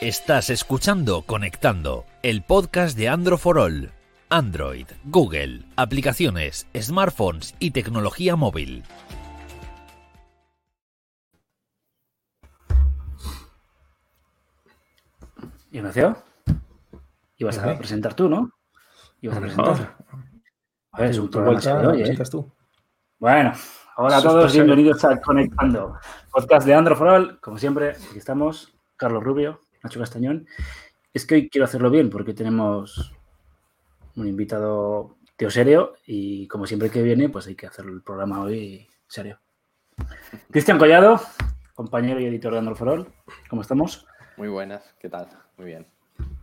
[0.00, 3.92] Estás escuchando Conectando, el podcast de Android for All.
[4.30, 8.82] Android, Google, aplicaciones, smartphones y tecnología móvil.
[15.70, 16.16] Ignacio,
[17.36, 18.52] ibas a presentar tú, ¿no?
[19.20, 19.96] Ibas a presentar.
[20.92, 22.18] A ver, es un programa que hoy, ¿eh?
[22.30, 22.50] tú.
[23.18, 23.52] Bueno,
[23.98, 25.98] hola a todos, bienvenidos a Conectando,
[26.32, 27.40] podcast de Android for All.
[27.40, 30.46] Como siempre, aquí estamos, Carlos Rubio, Nacho Castañón.
[31.12, 33.12] Es que hoy quiero hacerlo bien porque tenemos
[34.16, 38.42] un invitado tío serio y como siempre que viene, pues hay que hacer el programa
[38.42, 39.40] hoy serio.
[40.50, 41.20] Cristian Collado,
[41.74, 43.12] compañero y editor de Android for All.
[43.48, 44.06] ¿Cómo estamos?
[44.36, 45.28] Muy buenas, ¿qué tal?
[45.56, 45.86] Muy bien.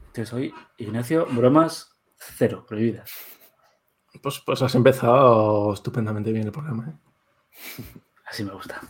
[0.08, 3.12] Entonces hoy, Ignacio, bromas cero, prohibidas.
[4.22, 6.90] Pues, pues has empezado estupendamente bien el programa.
[6.90, 7.84] ¿eh?
[8.26, 8.82] Así me gusta.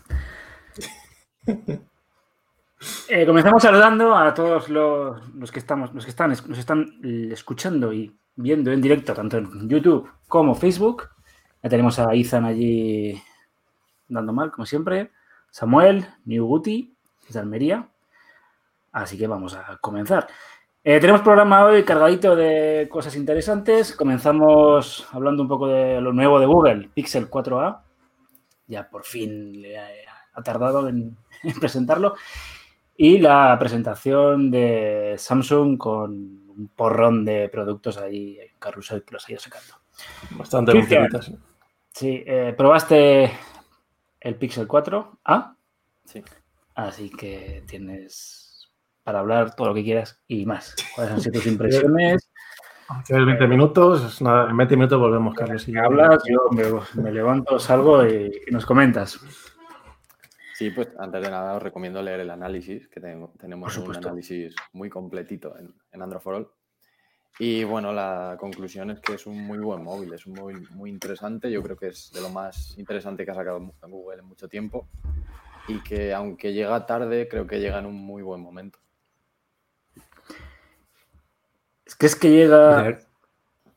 [3.09, 6.99] Eh, comenzamos saludando a todos los, que estamos, los que están, nos están
[7.31, 11.09] escuchando y viendo en directo, tanto en YouTube como Facebook.
[11.63, 13.19] Ya tenemos a Izan allí
[14.07, 15.11] dando mal, como siempre.
[15.49, 16.95] Samuel, New Guti,
[17.29, 17.89] de Almería.
[18.91, 20.27] Así que vamos a comenzar.
[20.83, 23.93] Eh, tenemos programa hoy cargadito de cosas interesantes.
[23.93, 27.81] Comenzamos hablando un poco de lo nuevo de Google, Pixel 4a.
[28.67, 29.87] Ya por fin le ha,
[30.43, 31.17] tardado en
[31.59, 32.15] presentarlo
[32.97, 39.27] y la presentación de Samsung con un porrón de productos ahí en carrusel que los
[39.27, 39.75] ha ido sacando.
[40.31, 41.31] Bastante bonitas.
[41.93, 43.31] Sí, eh, probaste
[44.19, 45.53] el Pixel 4 a
[46.05, 46.23] Sí.
[46.75, 48.69] Así que tienes
[49.03, 50.75] para hablar todo lo que quieras y más.
[50.95, 52.29] ¿Cuáles han sido tus impresiones?
[53.05, 55.63] Tienes 20 minutos, en 20 minutos volvemos, Carlos.
[55.63, 56.49] Si hablas, yo
[56.95, 59.19] me, levanto, salgo y nos comentas.
[60.57, 64.89] Sí, pues antes de nada os recomiendo leer el análisis, que tenemos un análisis muy
[64.89, 66.49] completito en, en Android for All.
[67.37, 70.89] Y bueno, la conclusión es que es un muy buen móvil, es un móvil muy
[70.89, 74.47] interesante, yo creo que es de lo más interesante que ha sacado Google en mucho
[74.49, 74.87] tiempo
[75.67, 78.79] y que aunque llega tarde, creo que llega en un muy buen momento.
[81.85, 82.97] Es que es que llega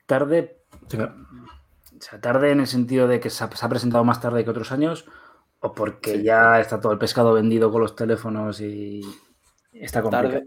[0.07, 0.63] tarde,
[0.95, 4.73] o sea, tarde en el sentido de que se ha presentado más tarde que otros
[4.73, 5.07] años
[5.61, 9.03] o porque ya está todo el pescado vendido con los teléfonos y
[9.73, 10.43] está complicado.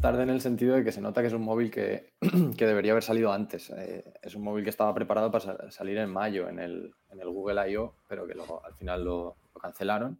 [0.00, 3.04] Tarde, en el sentido de que se nota que es un móvil que, debería haber
[3.04, 3.70] salido antes.
[3.70, 6.92] Eh, es un móvil que estaba preparado para salir en mayo en el,
[7.24, 10.18] Google I.O., pero que luego al final lo, cancelaron.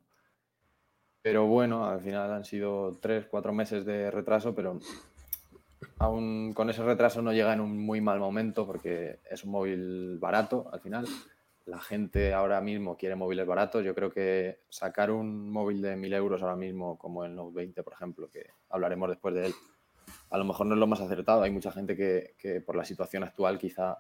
[1.22, 4.78] Pero bueno, al final han sido tres, cuatro meses de retraso, pero
[5.98, 10.18] aún con ese retraso no llega en un muy mal momento porque es un móvil
[10.18, 11.06] barato al final
[11.70, 13.84] la gente ahora mismo quiere móviles baratos.
[13.84, 17.82] Yo creo que sacar un móvil de 1000 euros ahora mismo, como el Note 20,
[17.84, 19.54] por ejemplo, que hablaremos después de él,
[20.30, 21.42] a lo mejor no es lo más acertado.
[21.42, 23.98] Hay mucha gente que, por la situación actual quizá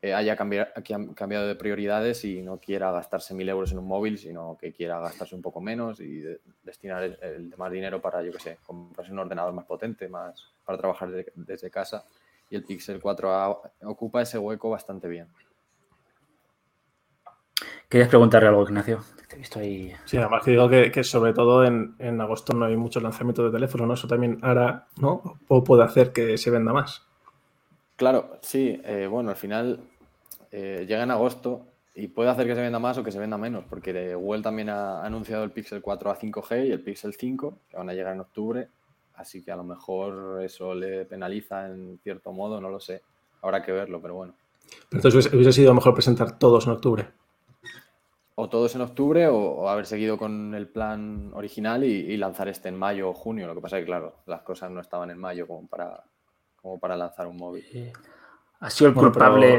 [0.00, 4.56] eh, haya cambiado, de prioridades y no quiera gastarse 1000 euros en un móvil, sino
[4.56, 6.22] que quiera gastarse un poco menos y
[6.62, 10.78] destinar el, demás dinero para, yo qué sé, comprarse un ordenador más potente, más para
[10.78, 12.04] trabajar desde casa.
[12.48, 15.26] Y el Pixel 4a ocupa ese hueco bastante bien.
[17.92, 19.04] Querías preguntarle algo, Ignacio.
[19.28, 19.92] Te he visto ahí.
[20.06, 23.84] Sí, además que digo que, sobre todo en, agosto no hay muchos lanzamientos de teléfono,
[23.84, 23.92] ¿no?
[23.92, 25.38] Eso también hará, ¿no?
[25.48, 27.06] O puede hacer que se venda más.
[27.96, 28.80] Claro, sí.
[28.82, 29.80] Eh, bueno, al final
[30.52, 33.36] eh, llega en agosto y puede hacer que se venda más o que se venda
[33.36, 37.58] menos, porque Google también ha anunciado el Pixel 4 a 5G y el Pixel 5,
[37.68, 38.68] que van a llegar en octubre.
[39.16, 43.02] Así que a lo mejor eso le penaliza en cierto modo, no lo sé.
[43.42, 44.32] Habrá que verlo, pero bueno.
[44.88, 47.06] Pero entonces hubiese sido mejor presentar todos en octubre
[48.34, 52.78] o todos en octubre o, haber seguido con el plan original y, lanzar este en
[52.78, 53.46] mayo o junio.
[53.46, 56.04] Lo que pasa es que, claro, las cosas no estaban en mayo como para,
[56.56, 57.92] como para lanzar un móvil.
[58.60, 59.54] Ha sido el culpable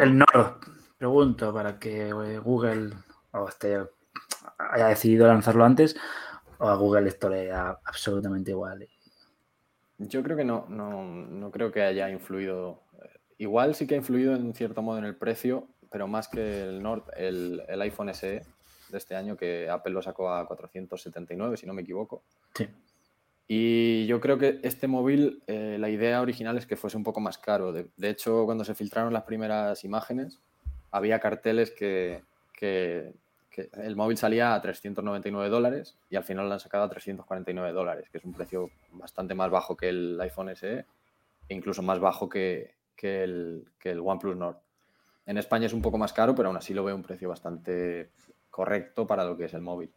[0.00, 0.58] el Nord,
[0.98, 2.90] pregunto, para que eh, Google
[4.58, 5.96] haya decidido lanzarlo antes
[6.58, 8.86] o a Google esto le da absolutamente igual.
[9.98, 12.82] Yo creo que no, no, no creo que haya influido.
[13.38, 16.82] Igual sí que ha influido en cierto modo en el precio, pero más que el
[16.82, 18.42] Nord, el, iPhone SE
[18.88, 22.22] de este año, que Apple lo sacó a 479, si no me equivoco.
[22.54, 22.66] Sí.
[23.54, 27.20] Y yo creo que este móvil, eh, la idea original es que fuese un poco
[27.20, 27.72] más caro.
[27.72, 30.40] De, hecho, cuando se filtraron las primeras imágenes,
[30.90, 32.22] había carteles que,
[32.54, 33.12] que,
[33.74, 38.08] el móvil salía a 399 dólares y al final lo han sacado a 349 dólares,
[38.10, 40.86] que es un precio bastante más bajo que el iPhone SE
[41.48, 44.56] e incluso más bajo que, que el, que el OnePlus Nord.
[45.26, 48.10] En España es un poco más caro, pero aún así lo veo un precio bastante
[48.50, 49.90] correcto para lo que es el móvil.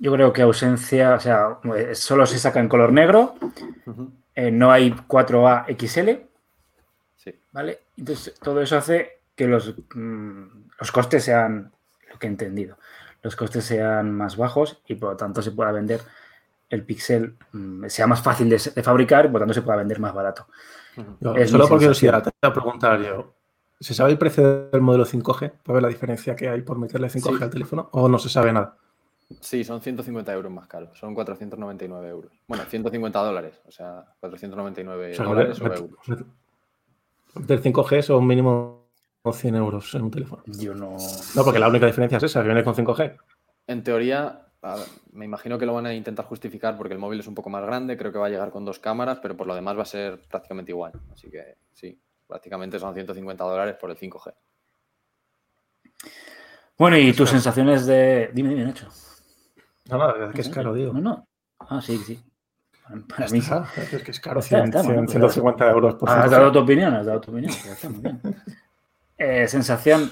[0.00, 1.58] yo creo que ausencia, o sea,
[1.94, 3.36] solo se saca en color negro,
[4.34, 6.26] eh, no hay 4A XL,
[7.16, 7.32] Sí.
[7.52, 7.78] ¿vale?
[7.96, 10.42] Entonces, todo eso hace que los, mm,
[10.78, 11.72] los costes sean,
[12.12, 12.76] lo que he entendido,
[13.22, 16.00] los costes sean más bajos y por lo tanto se pueda vender
[16.68, 19.78] el Pixel, mm, sea más fácil de, de fabricar y por lo tanto se pueda
[19.78, 20.48] vender más barato.
[21.20, 23.34] Yo, Es solo por curiosidad, te voy a preguntar yo.
[23.80, 27.08] ¿Se sabe el precio del modelo 5G para ver la diferencia que hay por meterle
[27.08, 27.42] 5G Sí.
[27.44, 27.88] al teléfono?
[27.92, 28.76] ¿O no se sabe nada?
[29.40, 30.96] Sí, son 150 euros más caros.
[30.98, 32.32] Son 499 euros.
[32.46, 33.60] Bueno, 150 dólares.
[33.66, 35.90] O sea, 499 O sea, dólares o euros.
[37.34, 38.86] meter 5G son mínimo
[39.30, 40.42] 100 euros en un teléfono.
[40.46, 40.96] Yo no...
[41.34, 43.16] No, porque la única diferencia es esa, que viene con 5G.
[43.66, 44.43] En teoría,
[45.12, 47.64] me imagino que lo van a intentar justificar porque el móvil es un poco más
[47.64, 47.96] grande.
[47.96, 50.20] Creo que va a llegar con dos cámaras, pero por lo demás va a ser
[50.28, 50.92] prácticamente igual.
[51.12, 54.32] Así que sí, prácticamente son 150 dólares por el 5G.
[56.76, 58.30] Bueno, y tus sensaciones de...
[58.32, 58.88] Dime, dime, Nacho.
[59.88, 60.92] No, no, es que es caro, digo.
[60.92, 61.28] No, no.
[61.58, 62.20] Ah, sí, sí.
[63.08, 65.70] Para mí está, es que es caro, Ya está, 100, está, bueno, 100, pues 150
[65.70, 66.30] euros por Has 5G.
[66.30, 67.52] dado tu opinión, has dado tu opinión.
[67.52, 68.20] Está, muy bien.
[69.16, 70.10] Eh, sensación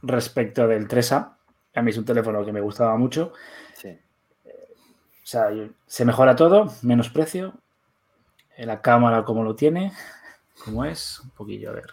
[0.00, 1.38] respecto del 3A.
[1.74, 3.32] A mí es un teléfono que me gustaba mucho.
[3.74, 3.98] Sí.
[4.46, 5.48] O sea,
[5.86, 7.54] se mejora todo, menos precio.
[8.58, 9.92] La cámara como lo tiene,
[10.64, 11.90] como es, un poquillo, a ver.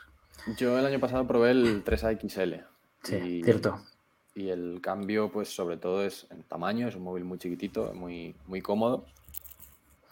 [0.57, 2.63] Yo el año pasado probé el 3A XL.
[3.03, 3.81] Sí, y- cierto.
[4.35, 8.35] Y el cambio, pues sobre todo es en tamaño, es un móvil muy chiquitito, muy,
[8.47, 9.05] muy cómodo.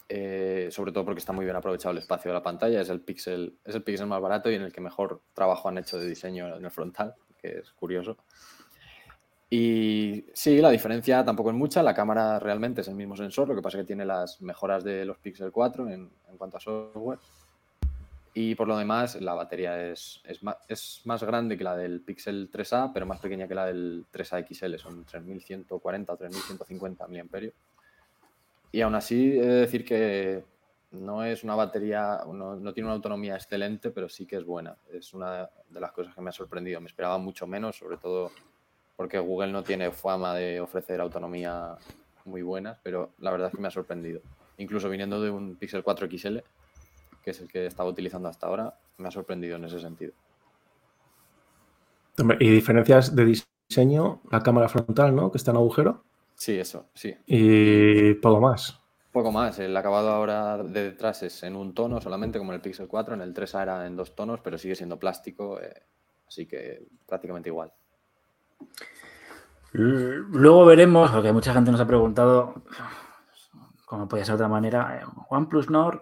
[0.10, 2.82] Eh, sobre todo porque está muy bien aprovechado el espacio de la pantalla.
[2.82, 5.78] Es el pixel, es el pixel más barato y en el que mejor trabajo han
[5.78, 8.18] hecho de diseño en el frontal, que es curioso.
[9.50, 11.82] Y sí, la diferencia tampoco es mucha.
[11.82, 14.84] La cámara realmente es el mismo sensor, lo que pasa es que tiene las mejoras
[14.84, 17.20] de los Pixel 4 en, en cuanto a software.
[18.34, 22.02] Y por lo demás, la batería es, es, más, es más grande que la del
[22.02, 24.76] Pixel 3A, pero más pequeña que la del 3A XL.
[24.78, 27.52] Son 3140 o 3150 mAh.
[28.72, 30.44] Y aún así, he de decir que
[30.92, 34.78] no es una batería, no, no tiene una autonomía excelente, pero sí que es buena.
[34.92, 36.80] Es una de las cosas que me ha sorprendido.
[36.82, 38.32] Me esperaba mucho menos, sobre todo
[39.00, 41.78] porque Google no tiene fama de ofrecer autonomía
[42.26, 44.20] muy buenas, pero la verdad es que me ha sorprendido.
[44.58, 46.40] Incluso viniendo de un Pixel 4 XL,
[47.24, 50.12] que es el que estaba utilizando hasta ahora, me ha sorprendido en ese sentido.
[52.42, 55.32] Y diferencias de diseño, la cámara frontal, ¿no?
[55.32, 56.04] Que está en agujero.
[56.36, 57.16] Sí, eso, sí.
[57.26, 58.82] Y poco más.
[59.14, 62.62] Poco más, el acabado ahora de detrás es en un tono solamente, como en el
[62.62, 65.84] Pixel 4, en el 3A era en dos tonos, pero sigue siendo plástico, eh,
[66.28, 67.72] así que prácticamente igual.
[69.74, 72.64] L- Luego veremos, porque mucha gente nos ha preguntado,
[73.86, 76.02] como podía ser de otra manera, eh, OnePlus Nord,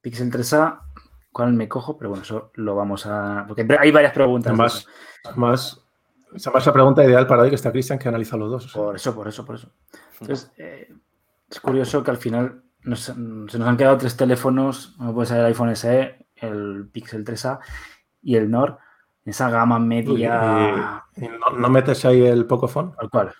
[0.00, 0.80] Pixel 3A,
[1.32, 1.96] ¿cuál me cojo?
[1.96, 3.44] Pero bueno, eso lo vamos a...
[3.46, 4.52] Porque hay varias preguntas.
[4.76, 4.88] eso.
[5.24, 5.80] además,
[6.34, 8.66] esa es la pregunta ideal para hoy que está Cristian que analiza los dos.
[8.66, 8.82] o sea.
[8.82, 9.68] Por eso, por eso, por eso.
[10.20, 10.92] Entonces, eh,
[11.50, 15.38] es curioso que al final nos- se nos han quedado tres teléfonos, como puede ser
[15.40, 17.60] el iPhone SE, el Pixel 3A
[18.22, 18.78] y el Nord,
[19.24, 21.04] esa gama media...
[21.16, 23.32] Y- y no, no metes ahí el Pocophone, ¿Al cual?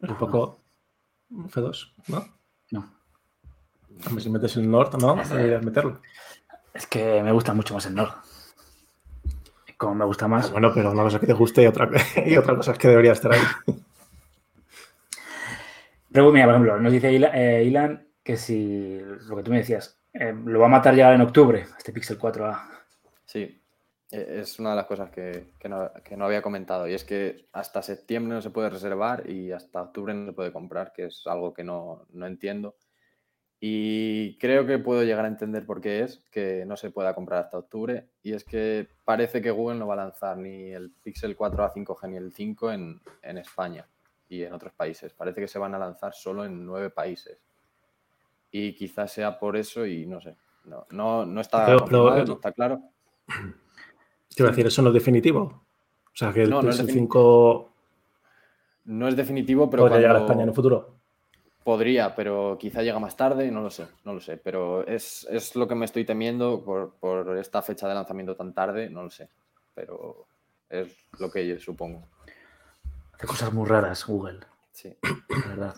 [0.00, 0.60] el Poco
[1.30, 2.24] F2, ¿no?
[2.72, 2.92] No.
[4.06, 5.16] Hombre, si metes el Nord, ¿no?
[5.16, 6.00] Deberías meterlo.
[6.74, 8.12] Es que me gusta mucho más el Nord.
[9.78, 10.50] Como me gusta más.
[10.52, 11.88] Bueno, pero una cosa que te guste y otra,
[12.26, 13.40] y otra cosa es que debería estar ahí.
[16.12, 18.98] Pero mira, por ejemplo, nos dice eh, Ilan que si
[19.28, 22.18] lo que tú me decías, eh, lo va a matar ya en octubre, este Pixel
[22.18, 22.60] 4A.
[23.24, 23.60] Sí,
[24.10, 27.48] es una de las cosas que, que no, que no había comentado y es que
[27.52, 31.26] hasta septiembre no se puede reservar y hasta octubre no se puede comprar, que es
[31.26, 32.76] algo que no, no entiendo.
[33.58, 37.44] Y creo que puedo llegar a entender por qué es que no se pueda comprar
[37.44, 38.06] hasta octubre.
[38.22, 42.08] Y es que parece que Google no va a lanzar ni el Pixel 4a 5G
[42.10, 43.86] ni el 5 en, en España
[44.28, 45.12] y en otros países.
[45.14, 47.38] Parece que se van a lanzar solo en nueve países.
[48.52, 50.36] Y quizás sea por eso y no sé.
[50.66, 52.82] No, no, no está, Pero- pero, confirmado, eh, no está claro.
[54.34, 55.40] Te iba a decir, eso no es definitivo.
[55.42, 57.72] O sea, que el No, no es Pixel defini- 5
[58.84, 60.96] No es definitivo, pero podría llegar a España en un futuro.
[61.64, 64.36] Podría, pero quizá llega más tarde, no lo sé, no lo sé.
[64.36, 68.52] Pero es, es lo que me estoy temiendo por, por esta fecha de lanzamiento tan
[68.54, 69.28] tarde, no lo sé.
[69.74, 70.26] Pero
[70.70, 72.06] es lo que yo supongo.
[73.14, 74.40] Hace cosas muy raras Google,
[74.72, 74.94] Sí.
[75.02, 75.76] la verdad.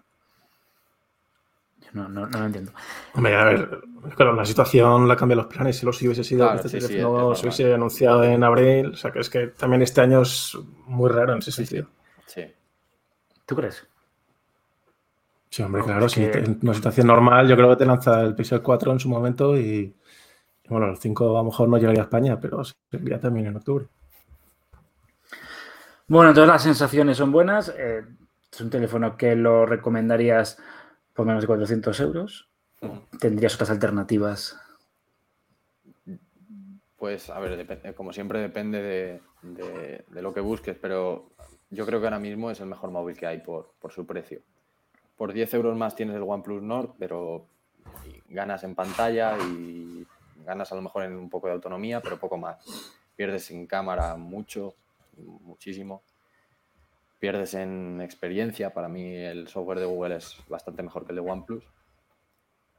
[1.94, 2.72] Yo no, no, no lo entiendo.
[3.14, 3.80] Hombre, a ver,
[4.16, 5.76] claro, la situación la cambia los planes.
[5.78, 8.44] Si los hubiese sido Claro, que este sí, sí, teléfono es se hubiese anunciado en
[8.44, 11.64] abril, o sea, que es que también este año es muy raro en ese Sí,
[11.64, 11.88] sentido.
[12.26, 12.42] Sí.
[13.46, 13.86] ¿Tú crees?
[15.50, 18.20] Sí, hombre, claro, es si que- en una situación normal, yo creo que te lanza
[18.22, 19.94] el Pixel 4 en su momento y,
[20.64, 23.56] y bueno, el 5 a lo mejor no llegaría a España, pero sería también en
[23.56, 23.86] octubre.
[26.06, 27.72] Bueno, entonces las sensaciones son buenas.
[27.76, 28.04] eh,
[28.50, 30.58] ¿Es un teléfono que lo recomendarías
[31.18, 32.48] por menos de 400 euros?
[33.18, 34.56] ¿Tendrías otras alternativas?
[36.96, 41.32] Pues, a ver, como siempre depende de, lo que busques, pero
[41.70, 44.42] yo creo que ahora mismo es el mejor móvil que hay por, su precio.
[45.16, 47.48] Por 10 euros más tienes el OnePlus Nord, pero
[48.28, 50.06] ganas en pantalla y
[50.46, 52.58] ganas a lo mejor en un poco de autonomía, pero poco más.
[53.16, 54.76] Pierdes en cámara mucho,
[55.16, 56.04] muchísimo.
[57.18, 58.72] Pierdes en experiencia.
[58.72, 61.64] Para mí el software de Google es bastante mejor que el de OnePlus.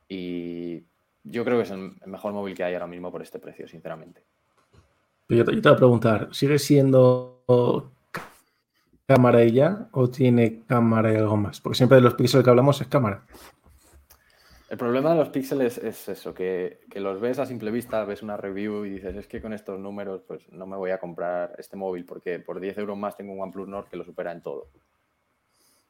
[0.08, 0.84] Y
[1.24, 4.24] yo creo que es el mejor móvil que hay ahora mismo por este precio, sinceramente.
[5.30, 7.44] Yo te, voy a preguntar, ¿sigue siendo
[9.06, 11.62] cámara y ya o tiene cámara y algo más?
[11.62, 13.26] Porque siempre de los píxeles que hablamos es cámara.
[14.70, 18.38] El problema de los píxeles es eso, que, los ves a simple vista, ves una
[18.38, 21.76] review y dices, es que con estos números pues no me voy a comprar este
[21.76, 24.68] móvil porque por 10 euros más tengo un OnePlus Nord que lo supera en todo.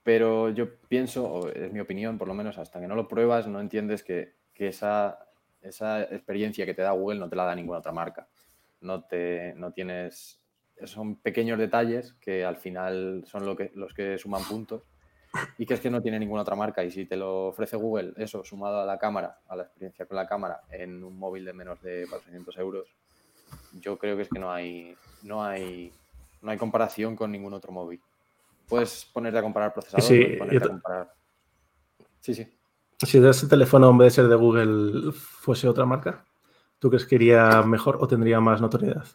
[0.01, 3.47] Pero yo pienso, o es mi opinión por lo menos, hasta que no lo pruebas
[3.47, 5.17] no entiendes que que esa,
[5.61, 8.27] esa experiencia que te da Google no te la da ninguna otra marca.
[8.81, 10.37] No, te, no tienes...
[10.83, 14.83] Son pequeños detalles que al final son lo que, los que suman puntos
[15.57, 16.83] y que es que no tiene ninguna otra marca.
[16.83, 20.17] Y si te lo ofrece Google, eso sumado a la cámara, a la experiencia con
[20.17, 22.87] la cámara, en un móvil de menos de 400 euros,
[23.79, 25.91] yo creo que es que no hay, no hay,
[26.41, 28.01] no hay comparación con ningún otro móvil.
[28.67, 31.13] Puedes ponerte a comparar procesador, sí, ponerte a comparar.
[32.19, 32.47] Sí, sí.
[33.01, 36.25] Si ese teléfono en vez de ser de Google fuese otra marca,
[36.79, 39.05] ¿tú crees que iría mejor o tendría más notoriedad?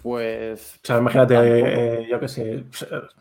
[0.00, 0.76] Pues.
[0.76, 2.64] O sea, imagínate, eh, yo qué sé,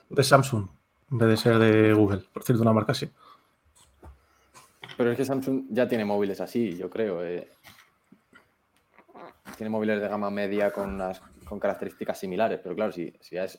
[0.10, 0.68] de Samsung
[1.12, 3.10] en vez de ser de Google, por cierto, una marca así.
[4.98, 7.24] Pero es que Samsung ya tiene móviles así, yo creo.
[7.24, 7.48] Eh.
[9.56, 13.14] Tiene móviles de gama media con unas con características similares, pero claro, si,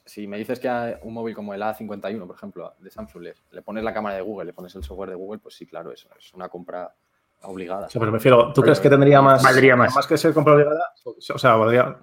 [0.05, 3.63] si, me dices que a un móvil como el A51, por ejemplo, de Samsung, le,
[3.63, 6.09] pones la cámara de Google, le pones el software de Google, pues sí, claro, eso
[6.19, 6.95] es una compra
[7.43, 7.89] obligada.
[7.89, 9.95] Sí, pero me refiero, ¿tú crees que tendría más, valdría más.
[9.95, 10.93] más que ser compra obligada?
[11.05, 11.99] O sea, valdría,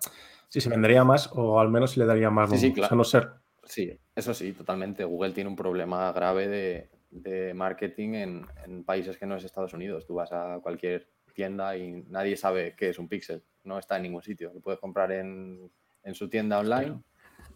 [0.50, 2.50] sí, se vendería más o al menos le daría más.
[2.50, 2.96] Sí, sí, claro.
[2.96, 3.45] no ser.
[3.66, 5.04] Sí, eso sí, totalmente.
[5.04, 9.74] Google tiene un problema grave de, de marketing en, en, países que no es Estados
[9.74, 10.06] Unidos.
[10.06, 14.04] Tú vas a cualquier tienda y nadie sabe qué es un pixel no está en
[14.04, 14.52] ningún sitio.
[14.54, 15.72] Lo puedes comprar en,
[16.14, 17.02] su tienda online,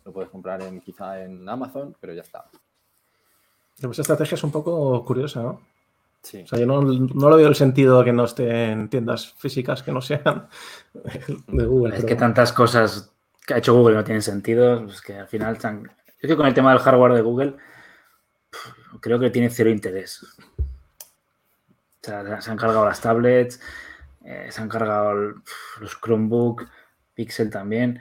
[0.03, 2.49] lo puedes comprar en, quizá en Amazon, pero ya está.
[3.79, 5.61] Pues esa estrategia es un poco curiosa, ¿no?
[6.21, 6.41] Sí.
[6.41, 9.83] O sea, yo no, no le veo el sentido que no esté en tiendas físicas
[9.83, 10.49] que no sean
[11.47, 11.95] de Google.
[11.95, 15.55] Es que tantas cosas que ha hecho Google no tienen sentido, pues que al final
[15.55, 15.89] están...
[16.19, 17.55] Es que con el tema del hardware de Google
[18.99, 20.25] creo que tiene cero interés.
[22.01, 23.61] Se han cargado las tablets,
[24.25, 26.67] eh, se han cargado los Chromebook,
[27.13, 27.99] Pixel también.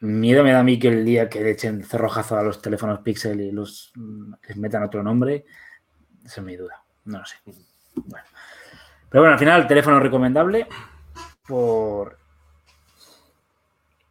[0.00, 3.00] Miedo me da a mí que el día que le echen cerrojazo a los teléfonos
[3.00, 3.92] Pixel y los
[4.56, 5.44] metan otro nombre,
[6.24, 6.82] esa es mi duda.
[7.04, 7.36] No lo sé.
[7.94, 8.26] Bueno.
[9.08, 10.66] Pero bueno, al final, el teléfono recomendable
[11.46, 12.18] por,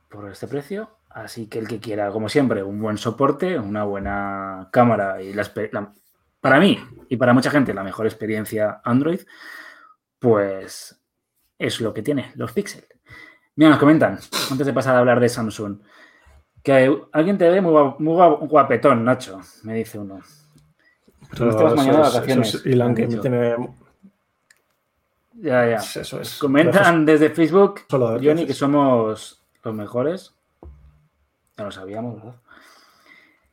[0.09, 0.89] por este precio.
[1.13, 5.43] Así que el que quiera, como siempre, un buen soporte, una buena cámara y la,
[6.41, 9.21] para mí y para mucha gente la mejor experiencia Android,
[10.17, 10.99] pues
[11.59, 12.85] es lo que tiene los Pixel.
[13.55, 14.17] Mira, nos comentan,
[14.49, 15.79] antes de pasar a hablar de Samsung,
[16.63, 20.19] que alguien te ve muy, guapetón, Nacho, me dice uno.
[21.37, 22.61] Pero mañana de vacaciones.
[22.61, 23.55] que tiene...
[25.33, 25.77] Ya, ya.
[25.77, 26.37] Eso es.
[26.39, 30.32] Comentan desde Facebook, Johnny, que somos los mejores.
[31.57, 32.35] Ya lo sabíamos, ¿verdad?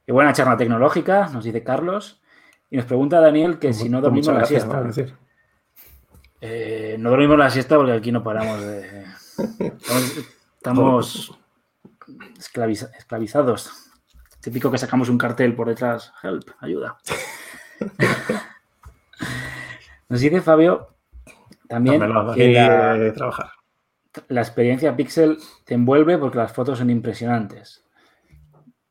[0.07, 2.21] Y buena charla tecnológica, nos dice Carlos.
[2.71, 4.85] Y nos pregunta Daniel que si no dormimos la siesta.
[6.41, 9.05] Eh, no dormimos la siesta porque aquí no paramos de.
[10.57, 11.39] Estamos,
[12.39, 13.91] esclavizados.
[14.41, 16.13] Típico que sacamos un cartel por detrás.
[16.23, 16.99] Help, ayuda.
[20.09, 20.89] Nos dice Fabio
[21.69, 22.01] también
[22.35, 23.53] que la, trabajar.
[24.27, 27.85] la experiencia Pixel te envuelve porque las fotos son impresionantes.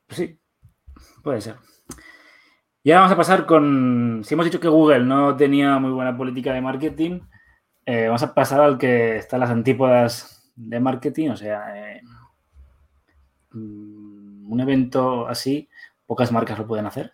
[0.10, 0.40] Sí,
[1.24, 1.56] puede ser.
[2.84, 4.22] Y ahora vamos a pasar con.
[4.24, 7.22] Si hemos dicho que Google no tenía muy buena política de marketing,
[7.86, 12.02] eh, vamos a pasar al que está en las antípodas de marketing, o sea, eh,
[13.52, 15.70] un evento así,
[16.06, 17.14] pocas marcas lo pueden hacer.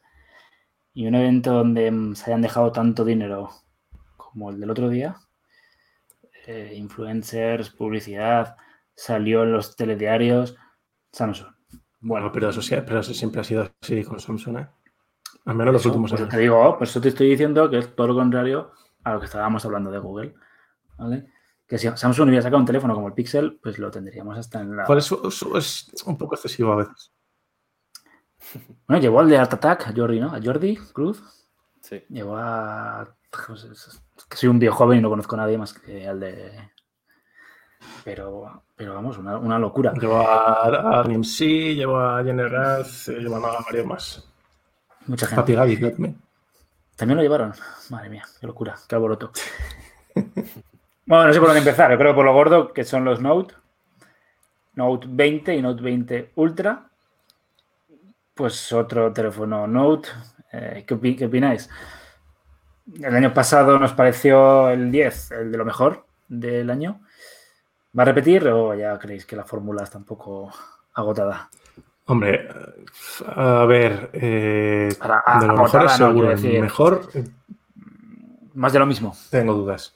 [0.94, 3.50] Y un evento donde se hayan dejado tanto dinero
[4.18, 5.18] como el del otro día,
[6.48, 8.56] eh, influencers, publicidad,
[8.96, 10.56] salió en los telediarios,
[11.12, 11.55] Samsung.
[12.08, 14.68] Bueno, pero eso, pero eso siempre ha sido así con Samsung, ¿eh?
[15.46, 16.32] Al menos los últimos pues años.
[16.32, 18.72] Te digo, pues eso te estoy diciendo que es todo lo contrario
[19.04, 20.36] a lo que estábamos hablando de Google.
[21.66, 24.78] Que si Samsung hubiera sacado un teléfono como el Pixel, pues lo tendríamos hasta en
[24.78, 24.84] la.
[24.84, 27.12] Por eso es un poco excesivo a veces.
[28.88, 30.28] Bueno, llevó al de Art Attack, a Jordi, ¿no?
[30.28, 31.24] A Jordi Cruz.
[31.82, 32.04] Sí.
[32.10, 33.18] Llevó a.
[33.48, 36.20] pues, es que soy un viejo joven y no conozco a nadie más que al
[36.20, 36.70] de.
[38.04, 39.94] Pero, pero vamos, una, una locura.
[39.94, 41.40] Llevo a, a RMC,
[41.76, 44.28] llevo a General, llevo a varios más.
[45.08, 45.42] Mucha gente.
[45.42, 46.16] Papi Gaby, creo
[46.96, 47.18] también.
[47.18, 47.54] Lo llevaron.
[47.90, 49.32] Madre mía, qué locura, qué alboroto.
[51.06, 51.92] bueno, no sé por dónde empezar.
[51.92, 53.54] Yo creo que por lo gordo que son los Note.
[54.76, 56.90] Note 20 y Note 20 Ultra.
[58.34, 60.10] Pues otro teléfono Note.
[60.52, 61.70] Eh, ¿qué, qué opináis?
[63.02, 67.02] El año pasado nos pareció el 10, el de lo mejor del año.
[67.98, 70.52] ¿Va a repetir o ya creéis que la fórmula está un poco
[70.94, 71.50] agotada?
[72.08, 72.48] Hombre,
[73.26, 76.14] a ver, eh, Para- a- de lo agotada, mejor es no, seguro.
[76.28, 77.24] quiero decir- Mejor, eh,
[78.54, 79.16] Más de lo mismo.
[79.30, 79.94] tengo dudas.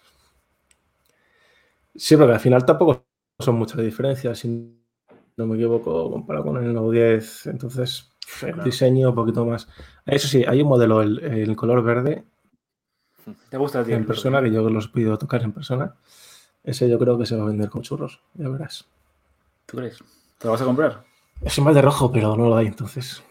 [1.96, 3.06] Sí, porque al final tampoco
[3.40, 4.48] son muchas diferencias, si
[5.38, 7.48] no me equivoco, comparado con el Note 10.
[7.48, 8.10] Entonces,
[8.42, 9.68] el diseño un poquito más.
[10.06, 12.24] Eso sí, hay un modelo, el, el color verde,
[13.50, 13.96] ¿Te gusta el tío?
[13.96, 15.96] en persona, que yo los he podido tocar en persona.
[16.64, 18.88] Ese yo creo que se va a vender con churros, ya verás.
[19.66, 19.98] ¿Tú crees?
[20.38, 21.04] ¿Te lo vas a comprar?
[21.42, 23.24] Es más de rojo, pero no lo hay, entonces.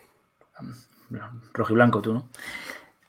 [1.52, 2.28] Rojo y blanco, tú, ¿no?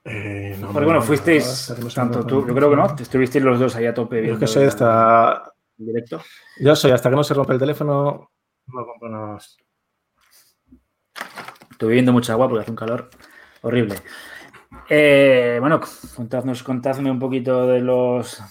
[0.05, 3.75] Eh, no, Porque bueno, no, fuisteis, tanto tú, yo creo que no, estuvisteis los dos
[3.75, 5.53] ahí a tope Yo es que soy hasta.
[5.77, 6.21] directo.
[6.59, 8.31] Yo soy hasta que no se rompe el teléfono,
[8.67, 9.57] no compro nada más.
[11.71, 13.09] Estuve bebiendo mucha agua porque hace un calor
[13.61, 13.95] horrible.
[14.89, 15.81] Eh, bueno,
[16.15, 18.41] contadnos, contadme un poquito de los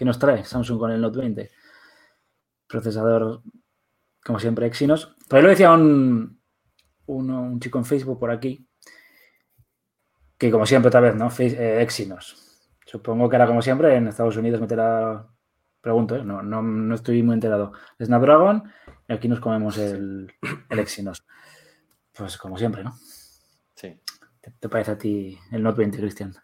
[0.00, 1.50] que nos trae Samsung con el Note 20.
[2.66, 3.42] Procesador,
[4.24, 5.14] como siempre, Exynos.
[5.28, 6.40] Por ahí lo decía un,
[7.04, 8.66] un chico en Facebook por aquí,
[10.38, 11.28] que como siempre, otra vez, ¿no?
[11.38, 12.70] Eh, Exynos.
[12.86, 15.28] Supongo que ahora, como siempre, en Estados Unidos meterá,
[15.82, 16.24] pregunto, ¿eh?
[16.24, 18.72] no, no, no estoy muy enterado, Snapdragon
[19.06, 20.32] y aquí nos comemos el,
[20.70, 21.26] el Exynos.
[22.16, 22.94] Pues como siempre, ¿no?
[23.74, 24.00] Sí.
[24.40, 26.34] ¿Te, te parece a ti el Note 20, Cristian?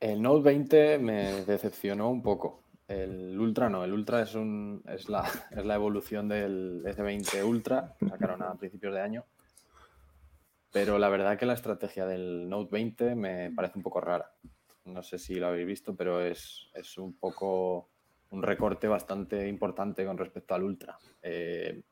[0.00, 2.62] El Note 20 me decepcionó un poco.
[2.86, 8.54] El Ultra no, el Ultra es, un, la, evolución del S20 Ultra, que sacaron a
[8.54, 9.24] principios de año.
[10.72, 14.32] Pero la verdad que la estrategia del Note 20 me parece un poco rara.
[14.84, 17.90] No sé si lo habéis visto, pero es, es un poco
[18.30, 20.98] un recorte bastante importante con respecto al Ultra.
[21.22, 21.82] Eh,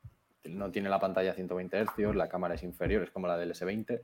[0.44, 3.52] no tiene la pantalla a 120 Hz, la cámara es inferior, es como la del
[3.52, 4.00] S20.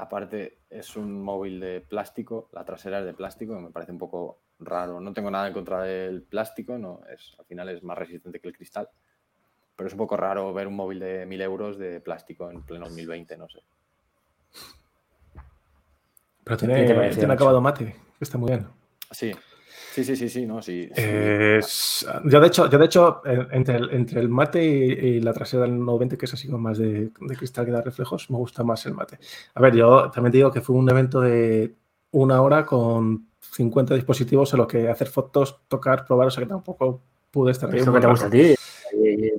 [0.00, 4.40] Aparte, es un móvil de plástico, la trasera es de plástico, me parece un poco
[4.58, 4.98] raro.
[4.98, 8.48] No tengo nada en contra del plástico, no, es, al final es más resistente que
[8.48, 8.88] el cristal.
[9.76, 12.86] Pero es un poco raro ver un móvil de 1000 euros de plástico en pleno
[12.86, 13.60] 2020, no sé.
[16.44, 18.68] Pero ¿Qué tiene, te acabado mate, que está muy bien.
[19.10, 19.34] Sí,
[19.92, 20.88] sí, sí, sí, sí, no, sí.
[20.94, 21.02] sí.
[21.02, 25.20] Es- yo, de hecho, yo, de hecho eh, entre, el, entre el mate y, y
[25.20, 28.30] la trasera del 90, que es así con más de, de cristal que da reflejos,
[28.30, 29.18] me gusta más el mate.
[29.54, 31.74] A ver, yo también te digo que fue un evento de
[32.12, 36.48] una hora con 50 dispositivos en los que hacer fotos, tocar, probar, o sea que
[36.48, 37.78] tampoco pude estar ahí.
[37.78, 38.40] Es lo un que te gusta a ti.
[38.40, 39.32] Eh,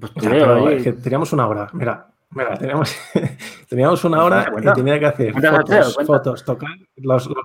[0.00, 0.76] Pues Ya, tureo pero ahí.
[0.76, 2.94] es que teníamos una hora, mira, mira, teníamos,
[3.68, 7.36] teníamos una hora y tenía que hacer fotos, fotos, tocar los, los,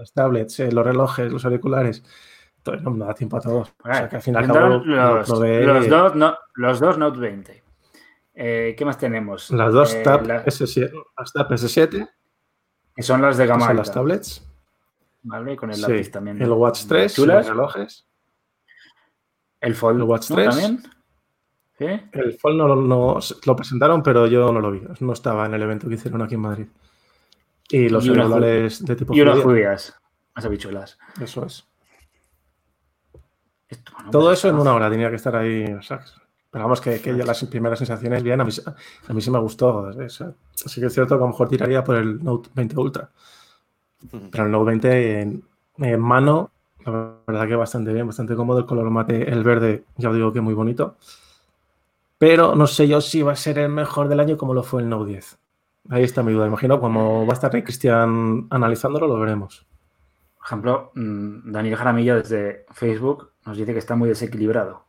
[0.00, 2.02] los tablets, eh, los relojes, los auriculares.
[2.58, 3.72] Entonces no me da tiempo a todos.
[3.82, 7.62] O sea que al final los, los dos, no- los dos Note 20.
[8.34, 9.50] Eh, ¿Qué más tenemos?
[9.50, 12.08] Las dos Eh, Tab la- S7, las Tab S7,
[12.94, 14.46] que son las de gama son las alta, tablets.
[15.22, 15.56] ¿vale?
[15.56, 16.40] Con el Sí, lápiz también.
[16.40, 17.46] el Watch 3, Chulas.
[17.46, 18.06] los relojes.
[19.60, 20.36] El Fold el Watch ¿no?
[20.36, 20.48] 3.
[20.48, 20.82] también.
[21.78, 21.86] ¿Sí?
[22.12, 24.82] El Fold no, no- lo presentaron, pero yo no lo vi.
[25.00, 26.66] No estaba en el evento que hicieron aquí en Madrid.
[27.70, 29.94] Y los Y celulares de tipo Y unas judía, judías.
[30.34, 30.98] Las habichuelas.
[31.20, 31.66] Eso es.
[33.68, 35.64] Esto, bueno, Todo eso en una hora tenía que estar ahí.
[35.72, 36.00] o sea,
[36.50, 38.50] pero vamos, que, que ya las primeras sensaciones bien, a mí,
[39.08, 39.68] a mí sí me gustó.
[39.76, 42.76] o sea, sí que es cierto que a lo mejor tiraría por el Note 20
[42.78, 43.10] Ultra.
[44.30, 45.44] Pero el Note 20 en,
[45.78, 46.50] en mano,
[46.84, 48.58] la verdad que bastante bien, bastante cómodo.
[48.58, 50.96] El color mate, el verde, ya os digo que muy bonito.
[52.18, 54.82] Pero no sé yo si va a ser el mejor del año como lo fue
[54.82, 55.38] el Note 10.
[55.88, 56.46] Ahí está mi duda.
[56.46, 59.66] Imagino como va a estar Cristian analizándolo, lo veremos.
[60.36, 64.84] Por ejemplo, mm, Daniel Jaramillo desde Facebook nos dice que está muy desequilibrado.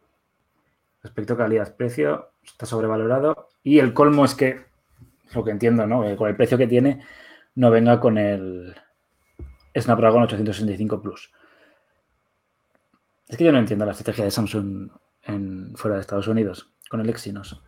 [1.04, 3.50] Respecto a calidad-precio, está sobrevalorado.
[3.64, 4.66] Y el colmo es que,
[5.34, 6.16] lo que entiendo, ¿no?
[6.16, 7.04] Con el precio que tiene,
[7.56, 8.76] no venga con el
[9.76, 11.32] Snapdragon 865 Plus.
[13.28, 14.90] Es que yo no entiendo la estrategia de Samsung
[15.76, 17.64] fuera de Estados Unidos con el Exynos.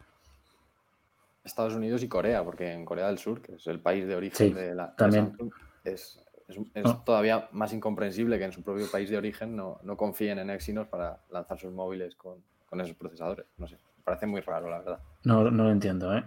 [1.43, 4.47] Estados Unidos y Corea, porque en Corea del Sur, que es el país de origen
[4.49, 5.25] Sí, de la de también.
[5.31, 5.51] Samsung,
[5.83, 7.01] es, es- es Ah.
[7.05, 10.87] todavía más incomprensible que en su propio país de origen no, no confíen en Exynos
[10.87, 13.45] para lanzar sus móviles con, con esos procesadores.
[13.57, 14.99] No sé, Me parece muy raro, la verdad.
[15.23, 16.23] No, no lo entiendo, ¿eh?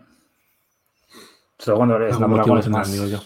[1.59, 2.92] Solo cuando eres tendrán, más...
[2.92, 3.18] digo yo.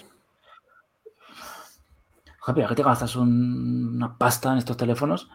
[2.55, 5.29] Pero ¿a qué te gastas un- una pasta en estos teléfonos?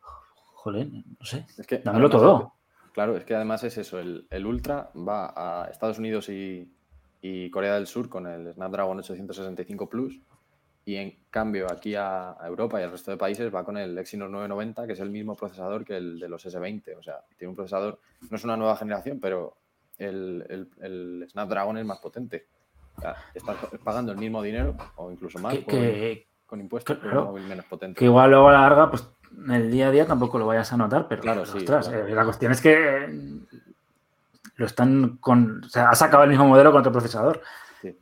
[0.00, 1.46] Joder, no sé.
[1.58, 2.54] Es que, Dámelo además, todo.
[2.94, 6.72] Claro, es que además es eso, el, el Ultra va a Estados Unidos y,
[7.20, 10.20] y Corea del Sur con el Snapdragon 865 Plus
[10.86, 13.98] y en cambio aquí a, a Europa y al resto de países va con el
[13.98, 17.50] Exynos 990 que es el mismo procesador que el de los S20, o sea, tiene
[17.50, 17.98] un procesador,
[18.30, 19.56] no es una nueva generación, pero
[19.98, 22.46] el, el- el Snapdragon es más potente.
[22.96, 26.98] O sea, estás pagando el mismo dinero o incluso más Que, por- que- con impuestos
[26.98, 27.98] claro, un móvil menos potente.
[27.98, 29.08] que igual luego a la larga, pues
[29.50, 32.06] el día a día tampoco lo vayas a notar, pero Claro, sí, ostras, claro.
[32.06, 33.08] eh, la cuestión es que
[34.56, 35.64] lo están con.
[35.64, 37.40] O sea, ha sacado el mismo modelo con otro procesador.
[37.82, 37.96] Sí.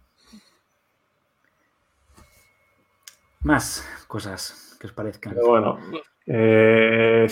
[3.43, 5.35] Más cosas que os parezcan.
[5.35, 5.79] Pero bueno,
[6.27, 7.27] eh,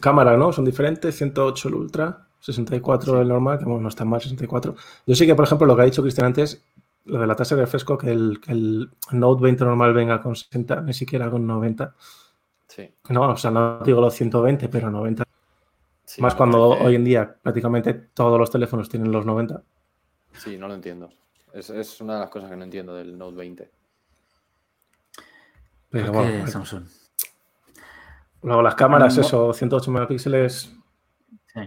[0.00, 0.52] cámara, ¿no?
[0.52, 4.74] Son diferentes, 108 el Ultra, 64 el normal, que bueno, no está mal 64.
[5.06, 6.62] Yo sí que, por ejemplo, lo que ha dicho Cristian antes,
[7.06, 10.36] lo de la tasa de refresco, que el, que el Note 20 normal venga con
[10.36, 11.94] 60, ni siquiera con 90.
[12.74, 15.22] Sí, No, o sea, no digo los 120, pero 90.
[16.04, 19.62] sí, Más cuando parece- hoy en día prácticamente todos los teléfonos tienen los 90.
[20.32, 21.08] Sí, no lo entiendo.
[21.52, 23.70] Es, es una de las cosas que no entiendo del Note 20.
[25.90, 26.84] Pero ¿Por qué bueno, Samsung?
[28.42, 29.22] luego las cámaras, No.
[29.22, 30.74] eso, 108 megapíxeles.
[31.46, 31.60] Sí.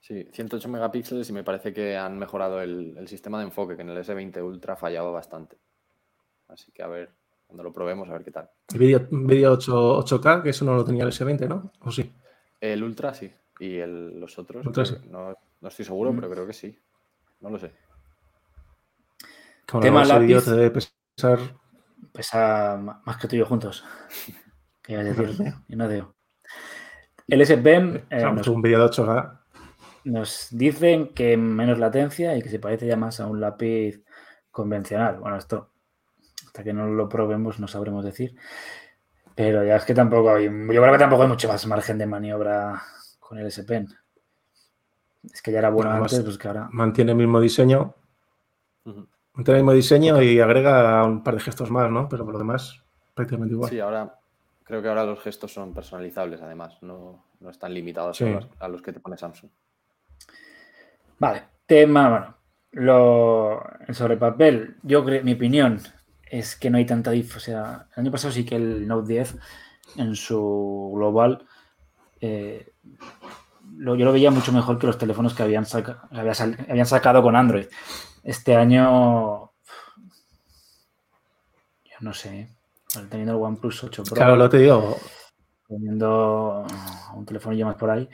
[0.00, 3.82] Sí, 108 megapíxeles y me parece que han mejorado el, el sistema de enfoque, que
[3.82, 5.56] en el S20 Ultra fallaba bastante.
[6.48, 7.10] Así que a ver,
[7.46, 8.50] cuando lo probemos, a ver qué tal.
[8.74, 11.72] Vídeo, vídeo 8, 8K, que eso no lo tenía el S20, ¿no?
[11.80, 12.12] ¿O sí?
[12.60, 13.30] El Ultra sí,
[13.60, 16.78] y el- los otros Ultra creo que- no, no estoy seguro, pero creo que sí.
[17.40, 17.72] No lo sé.
[19.68, 20.44] Como Tema lápiz.
[20.44, 21.38] te debe pesar
[22.12, 23.84] Pesa más que tú y yo juntos.
[24.82, 25.52] ¿Qué ibas a decir?
[25.68, 26.14] Y no digo.
[27.26, 29.40] El S Pen eh, sea, nos, un vídeo de 8K.
[30.04, 34.04] nos dicen que menos latencia y que se parece ya más a un lápiz
[34.50, 35.18] convencional.
[35.18, 35.72] Bueno, esto
[36.54, 38.36] hasta que no lo probemos no sabremos decir.
[39.34, 42.06] Pero ya es que tampoco hay, yo creo que tampoco hay mucho más margen de
[42.06, 42.80] maniobra
[43.18, 43.88] con el S Pen.
[45.32, 46.68] Es que ya era bueno Además- antes, pues que ahora.
[46.70, 47.96] Mantiene el mismo diseño.
[48.84, 52.08] Mantiene el mismo diseño y agrega un par de gestos más, ¿no?
[52.08, 52.80] Pero por lo demás,
[53.14, 53.70] prácticamente igual.
[53.70, 54.14] Sí, ahora
[54.62, 58.26] creo que ahora los gestos son personalizables, además, no, no están limitados Sí.
[58.26, 59.50] a, los, a los que te pone Samsung.
[61.18, 62.34] Vale, tema, bueno,
[62.70, 63.60] lo,
[63.92, 65.80] sobre papel, yo creo, mi opinión
[66.38, 69.12] es que no hay tanta dif, o sea, el año pasado sí que el Note
[69.12, 69.36] 10
[69.96, 71.46] en su global
[72.20, 72.72] eh,
[73.76, 76.56] lo- yo lo veía mucho mejor que los teléfonos que habían, saca- que había sal-
[76.68, 77.66] habían sacado con Android.
[78.22, 79.50] Este año,
[81.84, 82.48] yo no sé,
[83.10, 84.96] teniendo el OnePlus 8 Pro, Claro, lo te digo.
[85.68, 86.66] teniendo
[87.14, 88.08] un teléfono más por ahí,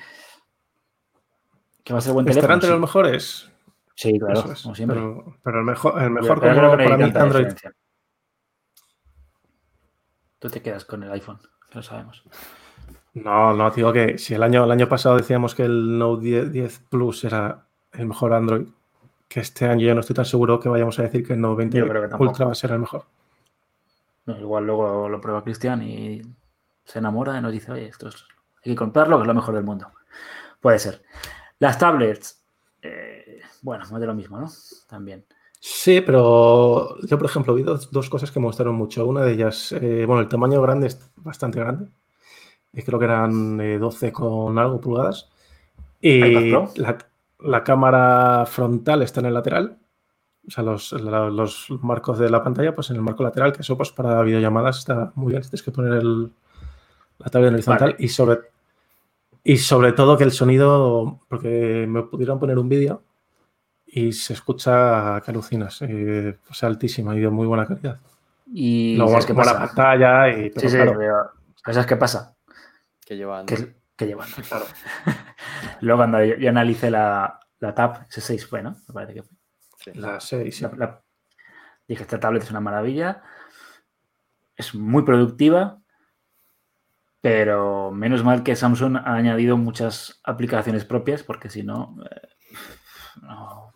[1.85, 2.55] que va a ser buen ¿Estará teléfono.
[2.55, 2.73] entre sí.
[2.73, 3.51] los mejores?
[3.95, 4.63] Sí, claro, es.
[4.63, 4.99] como siempre.
[4.99, 7.47] Pero, pero el mejor, el mejor como para mí Android.
[7.47, 7.73] diferencia.
[10.41, 11.39] Tú te quedas con el iPhone,
[11.71, 12.25] que lo sabemos.
[13.15, 16.53] No, no, digo que si el año, el año pasado decíamos que el Note 10,
[16.53, 18.67] 10 Plus era el mejor Android,
[19.29, 21.59] que este año yo no estoy tan seguro que vayamos a decir que el Note
[21.59, 22.31] 20 Yo creo que tampoco.
[22.31, 23.05] Ultra va a ser el mejor.
[24.27, 26.23] No, igual luego lo prueba Cristian y
[26.85, 28.25] se enamora y nos dice, oye, esto es,
[28.65, 29.89] hay que comprarlo, que es lo mejor del mundo.
[30.61, 31.03] Puede ser.
[31.59, 32.43] Las tablets,
[32.81, 34.49] eh, bueno, más de lo mismo, ¿no?
[34.89, 35.25] También.
[35.63, 39.07] Sí, pero yo, por ejemplo, vi dos, dos cosas que me gustaron mucho.
[39.07, 41.91] Una de ellas, eh, bueno, el tamaño grande es bastante grande.
[42.73, 45.31] Eh, creo que eran eh, 12 con algo pulgadas.
[46.01, 46.21] Y
[46.77, 46.99] la,
[47.41, 49.79] la cámara frontal está en el lateral.
[50.49, 53.63] O sea, los, la- los marcos de la pantalla, pues en el marco lateral, que
[53.63, 55.43] eso pues para videollamadas está muy bien.
[55.43, 56.33] Tienes que poner el,
[57.19, 57.93] la tablet en horizontal.
[57.93, 58.05] Vale.
[58.05, 58.39] Y sobre,
[59.45, 63.03] y sobre todo que el sonido, porque me pudieron poner un vídeo
[63.93, 67.99] y se escucha que alucinas, eh, o sea, altísima y de muy buena calidad.
[68.53, 69.67] Y Luego ¿sabes qué buena pasa?
[69.67, 71.31] pantalla y pero Sí, sí, claro, pero
[71.75, 72.37] ¿sabes qué pasa?
[73.05, 73.75] Que lleva Que, Android.
[73.97, 74.29] que llevan.
[75.81, 78.77] Luego cuando yo, yo analicé la, la Tab S6 fue, ¿no?
[78.89, 79.37] Me parece que fue.
[79.85, 79.91] Sí.
[79.95, 80.63] la 6, sí.
[80.65, 81.03] La- la-
[81.89, 83.23] dije, esta tablet es una maravilla,
[84.57, 85.79] es muy productiva,
[87.21, 92.29] pero menos mal que Samsung ha añadido muchas aplicaciones propias, porque si no, eh,
[93.23, 93.70] no-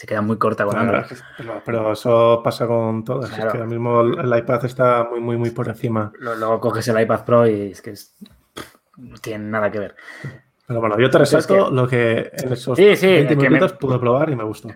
[0.00, 1.04] se queda muy corta con Android.
[1.36, 3.28] pero, pero eso pasa con todas.
[3.28, 3.48] Claro.
[3.48, 6.10] Es que ahora mismo el, iPad está muy, muy, muy por encima.
[6.18, 8.16] Luego coges el iPad Pro y es que es-
[8.96, 9.94] no tiene nada que ver.
[10.66, 13.50] Pero bueno, yo te resalto lo que en esos Sí, sí, 20 es que me-
[13.50, 14.70] minutos pude probar y me gustó.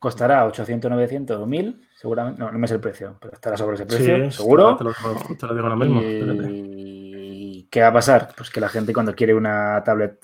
[0.00, 2.40] Costará 800, 900 o 1000, seguramente.
[2.40, 4.76] No, no me sé el precio, pero estará sobre ese Sí, precio, seguro.
[4.76, 6.00] Te lo, digo- te lo digo ahora mismo.
[6.02, 8.30] ¿Y qué va a pasar?
[8.36, 10.18] Pues que la gente cuando quiere una tablet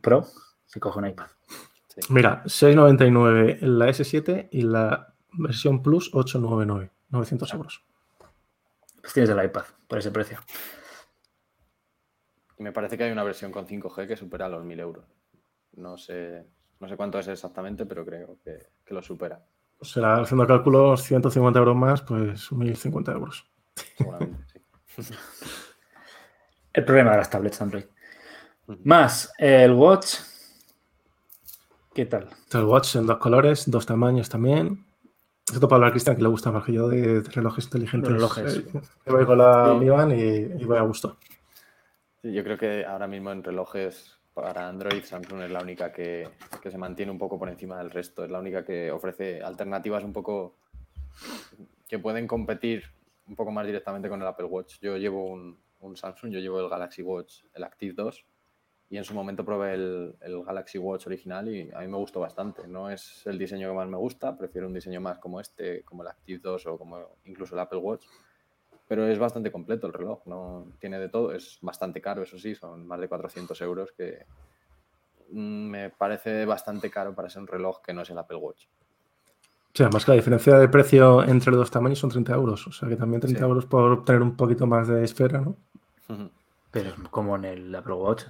[0.00, 0.24] Pro,
[0.64, 1.26] si coge un iPad.
[2.08, 7.84] Mira, 6,99 la S7 y la versión Plus 899, 900 euros.
[9.00, 10.38] Pues tienes el iPad por ese precio.
[12.58, 15.04] Y me parece que hay una versión con 5G que supera los 1000 euros.
[15.74, 16.46] No sé,
[16.80, 19.44] no sé cuánto es exactamente, pero creo que, que lo supera.
[19.80, 23.50] Será haciendo cálculos 150 euros más, pues 1050 euros.
[23.96, 24.62] Seguramente,
[24.98, 25.14] sí.
[26.72, 27.84] El problema de las tablets Android.
[28.84, 30.16] Más el Watch.
[31.94, 32.28] ¿Qué tal?
[32.52, 34.84] El Watch en dos colores, dos tamaños también.
[35.52, 38.10] Esto para hablar a Cristian, que le gusta más que yo de, de relojes inteligentes.
[38.10, 38.56] Relojes.
[38.56, 38.64] Eh,
[39.06, 39.78] yo voy con la Sí.
[39.84, 41.18] Mi Band y, y voy a gusto.
[42.22, 46.28] Sí, Yo creo que ahora mismo en relojes para Android, Samsung es la única que,
[46.62, 48.24] que se mantiene un poco por encima del resto.
[48.24, 50.54] Es la única que ofrece alternativas un poco
[51.86, 52.84] que pueden competir
[53.26, 54.78] un poco más directamente con el Apple Watch.
[54.80, 58.24] Yo llevo un, un Samsung, yo llevo el Galaxy Watch, el Active 2,
[58.92, 62.20] y en su momento probé el, el Galaxy Watch original y a mí me gustó
[62.20, 62.68] bastante.
[62.68, 66.02] No es el diseño que más me gusta, prefiero un diseño más como este, como
[66.02, 68.04] el Active 2 o como incluso el Apple Watch.
[68.86, 72.54] Pero es bastante completo el reloj, no tiene de todo, es bastante caro, eso sí,
[72.54, 74.26] son más de 400 euros que
[75.30, 78.66] mm, me parece bastante caro para ser un reloj que no es el Apple Watch.
[78.66, 82.66] O sea, más que la diferencia de precio entre los dos tamaños son 30 euros.
[82.66, 83.42] O sea, que también 30 Sí.
[83.42, 85.56] euros por obtener un poquito más de esfera, ¿no?
[86.70, 88.24] Pero es como en el Apple Watch.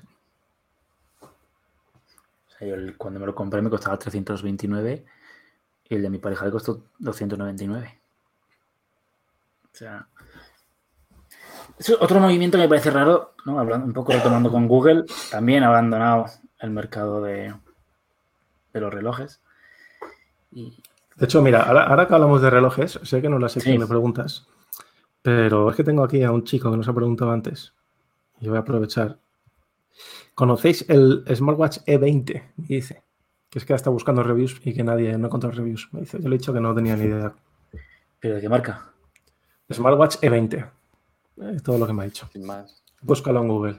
[2.62, 5.04] El- cuando me lo compré me costaba 329
[5.88, 8.00] y el de mi pareja le costó 299.
[9.64, 10.06] O sea.
[11.78, 13.58] Es otro movimiento que me parece raro, ¿no?
[13.58, 16.26] Hablando un poco retomando con Google, también ha abandonado
[16.60, 17.54] el mercado de,
[18.72, 19.40] de los relojes.
[20.52, 20.76] Y
[21.16, 23.74] De hecho, mira, ahora, ahora que hablamos de relojes, sé que no es la sección
[23.76, 23.80] Sí.
[23.80, 24.46] de preguntas,
[25.22, 27.72] pero es que tengo aquí a un chico que nos ha preguntado antes
[28.40, 29.18] y voy a aprovechar.
[30.34, 32.42] ¿Conocéis el Smartwatch E20?
[32.56, 33.02] Me dice.
[33.50, 35.88] Que es que está buscando reviews y que nadie no ha encontrado reviews.
[35.92, 37.34] Me dice, yo le he dicho que no tenía ni idea.
[38.18, 38.92] ¿Pero de qué marca?
[39.70, 40.70] Smartwatch E20.
[41.54, 42.28] Es todo lo que me ha dicho.
[42.32, 42.82] Sin más.
[43.02, 43.76] Búscalo en Google.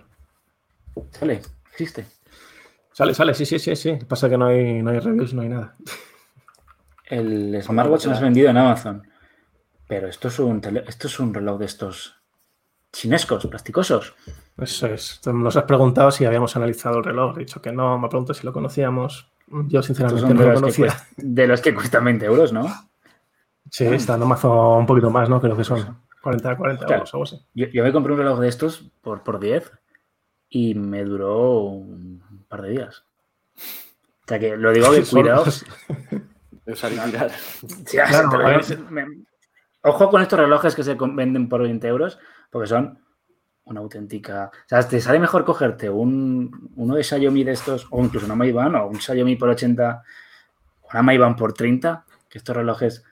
[1.12, 2.06] Sale, existe.
[2.92, 3.98] Sale, sale, sí, sí, sí, sí.
[4.08, 5.76] Pasa que no hay, no hay reviews, no hay nada.
[7.06, 9.08] El smartwatch lo has vendido en Amazon.
[9.88, 12.16] Pero esto es un tele- esto es un reloj de estos
[12.94, 14.14] chinescos, plasticosos.
[14.58, 15.20] Eso es.
[15.26, 17.36] Nos has preguntado si habíamos analizado el reloj.
[17.36, 17.98] He dicho que no.
[17.98, 19.30] Me pregunto si lo conocíamos.
[19.68, 21.08] Yo, sinceramente, no de lo los, que conocía.
[21.18, 22.68] de los que cuestan 20 euros, ¿no?
[23.70, 25.42] Sí, está en Amazon un poquito más, ¿no?
[25.42, 27.02] Creo que son 40, 40 Claro.
[27.02, 27.42] euros, algo así.
[27.54, 29.72] Yo, yo me compré un reloj de estos por, por 10
[30.50, 33.04] y me duró un par de días.
[33.56, 35.44] O sea que lo digo que cuidado.
[36.66, 36.74] Lo
[39.86, 42.18] Ojo con estos relojes que se venden por 20 euros,
[42.54, 43.00] porque son
[43.66, 44.52] una auténtica.
[44.54, 48.36] O sea, te sale mejor cogerte un, uno de Xiaomi de estos, o incluso una
[48.36, 50.04] Mayban, o un Xiaomi por 80,
[50.82, 53.04] o una Mayban por 30, que estos relojes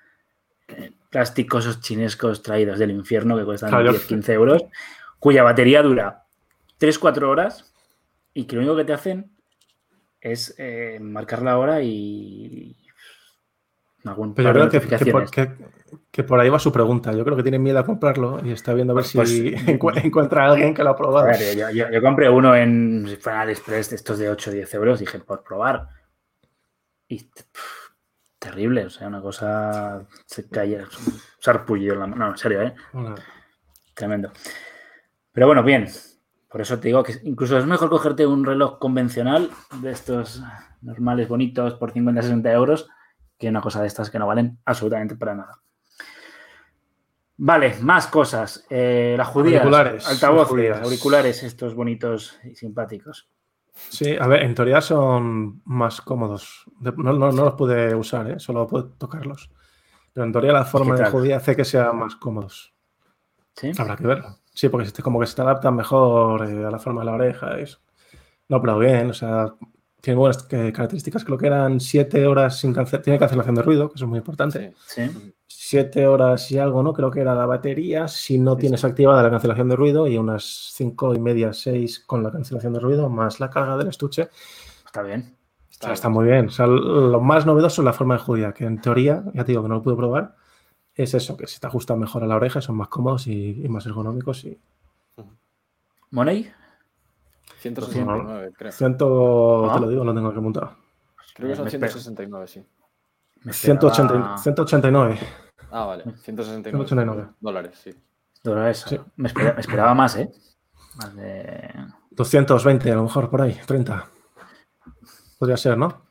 [0.68, 4.64] eh, plasticosos chinescos traídos del infierno que cuestan Claro, yo- 10, 15 euros,
[5.20, 6.24] cuya batería dura
[6.80, 7.74] 3-4 horas
[8.34, 9.32] y que lo único que te hacen
[10.20, 12.76] es eh, marcar la hora y.
[14.06, 14.92] Algún Pero yo creo que, que por,
[15.24, 15.32] notificaciones.
[15.32, 15.72] que-
[16.12, 17.12] que por ahí va su pregunta.
[17.14, 19.94] Yo creo que tiene miedo a comprarlo y está viendo a ver Pues- si encu-
[20.04, 21.28] encuentra a alguien que lo ha A probado.
[21.28, 25.00] ver, yo, yo- yo compré uno en AliExpress de estos de 8 o 10 euros,
[25.00, 25.88] dije, por probar.
[27.08, 27.92] Y pff,
[28.40, 30.80] terrible, o sea, una cosa se cae,
[31.40, 32.26] sarpullido en la mano.
[32.26, 32.74] No, en serio, ¿eh?
[33.94, 34.32] Tremendo.
[35.34, 35.88] Pero bueno, bien.
[36.50, 39.50] Por eso te digo que incluso es mejor cogerte un reloj convencional
[39.82, 40.42] de estos
[40.82, 42.90] normales, bonitos, por 50, 60 euros,
[43.42, 45.60] que una cosa de estas que no valen absolutamente para nada.
[47.38, 48.66] Vale, más cosas.
[48.70, 53.28] Eh, las judías, Auriculares, altavoces, auriculares, estos bonitos y simpáticos.
[53.74, 56.66] Sí, a ver, en teoría son más cómodos.
[56.82, 58.40] No, no- no los pude usar, ¿eh?
[58.40, 59.50] solo puedo tocarlos.
[60.14, 62.76] Pero en teoría la forma de judía hace que sean más cómodos.
[63.56, 63.72] ¿Sí?
[63.78, 64.38] Habrá que verlo.
[64.54, 67.58] Sí, porque como que se te adaptan mejor eh, a la forma de la oreja.
[67.58, 67.80] eso.
[68.50, 69.48] No, pero bien, o sea,
[70.02, 71.24] tiene buenas eh, características.
[71.24, 73.04] Creo que eran siete horas sin cancelación.
[73.04, 74.74] Tiene cancelación de ruido, que eso es muy importante.
[74.88, 75.08] Sí.
[75.08, 75.34] Sí.
[75.48, 76.92] Siete horas y algo, ¿no?
[76.92, 78.08] Creo que era la batería.
[78.08, 82.24] Si no tienes activada la cancelación de ruido y unas cinco y media, seis con
[82.24, 84.30] la cancelación de ruido, más la carga del estuche.
[84.86, 85.36] Está bien.
[85.70, 86.48] O sea, está muy bien.
[86.48, 89.52] O sea, lo más novedoso es la forma de judía, que en teoría, ya te
[89.52, 90.36] digo que no lo pude probar,
[90.94, 93.70] es eso, que se te ajusta mejor a la oreja, son más cómodos y, y
[93.70, 94.44] más ergonómicos.
[94.44, 94.60] Y
[96.12, 96.52] ¿Money?
[97.62, 98.72] 169, creo.
[98.72, 99.74] ciento, Ah.
[99.76, 100.72] te lo digo, lo tengo que apuntar.
[101.36, 101.92] Creo que son Me espero.
[101.92, 102.66] 169, sí.
[103.44, 105.20] Me 180, esperaba 189.
[105.72, 106.04] Ah, vale.
[106.04, 107.28] 169 189.
[107.40, 107.92] dólares, sí.
[108.44, 108.86] dólares.
[108.88, 109.00] Sí.
[109.16, 110.30] Me, espera- me esperaba más, ¿eh?
[110.98, 111.70] Más de...
[112.12, 114.06] 220 a lo mejor por ahí, 30.
[115.40, 116.06] Podría ser, ¿no?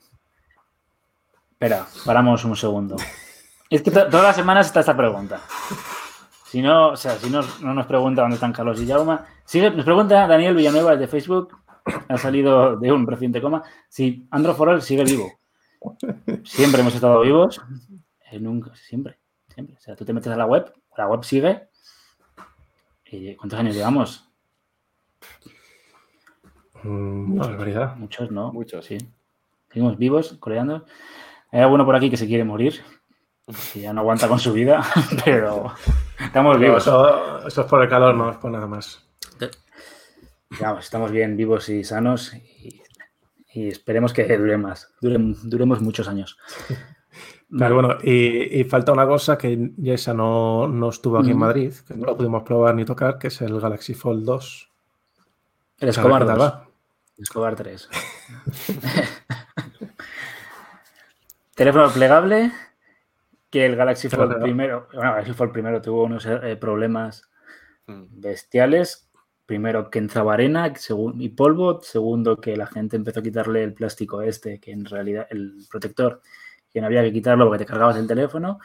[1.52, 2.96] Espera, paramos un segundo.
[3.68, 5.40] Es que todas las semanas está esta pregunta.
[6.50, 9.24] Si no, o sea, si no, no nos pregunta dónde están Carlos y Jauma.
[9.44, 11.56] Sigue, nos pregunta Daniel Villanueva desde Facebook,
[12.08, 15.30] ha salido de un reciente coma, si Andro Forol sigue vivo.
[16.42, 17.62] Siempre hemos estado vivos.
[18.32, 19.20] Eh, nunca, siempre,
[19.54, 19.76] siempre.
[19.76, 21.68] O sea, tú te metes a la web, la web sigue.
[23.04, 24.28] ¿Y ¿Cuántos años llevamos?
[26.82, 27.94] Mm, no, es verdad.
[27.94, 28.52] Muchos, ¿no?
[28.52, 28.86] Muchos.
[28.86, 28.98] Sí.
[29.68, 30.84] Seguimos vivos, coreando.
[31.52, 32.82] Hay alguno por aquí que se quiere morir,
[33.72, 34.84] que ya no aguanta con su vida,
[35.24, 35.74] pero
[36.24, 36.82] estamos vivos.
[36.82, 39.06] eso, eso es por el calor, no es por nada más.
[40.60, 42.82] Vamos, estamos bien vivos y sanos y,
[43.54, 46.38] y esperemos que dure más, duren- duremos muchos años.
[47.52, 51.38] Claro, bueno, y, y falta una cosa que ya esa no, no estuvo aquí en.
[51.38, 54.70] Madrid, que no lo pudimos probar ni tocar, que es el Galaxy Fold 2.
[55.80, 56.68] El Escobar qué tal 2, va.
[57.18, 57.88] Escobar 3.
[61.56, 62.52] Teléfono plegable,
[63.50, 67.30] que el Galaxy Pero, Fold primero, bueno, Galaxy Fold primero tuvo unos eh, problemas
[67.90, 68.20] Mm.
[68.20, 69.08] bestiales.
[69.46, 70.72] Primero que entraba arena
[71.18, 71.80] y polvo.
[71.82, 76.22] Segundo que la gente empezó a quitarle el plástico este, que en realidad el protector,
[76.72, 78.60] que no había que quitarlo porque te cargabas el teléfono.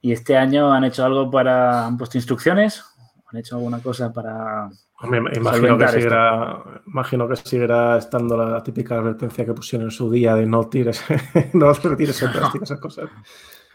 [0.00, 2.84] Y este año han hecho algo para, han puesto instrucciones,
[3.26, 4.68] han hecho alguna cosa para...
[5.02, 10.10] Me imagino que, seguirá, imagino que seguirá estando la típica advertencia que pusieron en su
[10.10, 11.02] día de no tires,
[11.54, 13.10] no retires el plástico, esas cosas.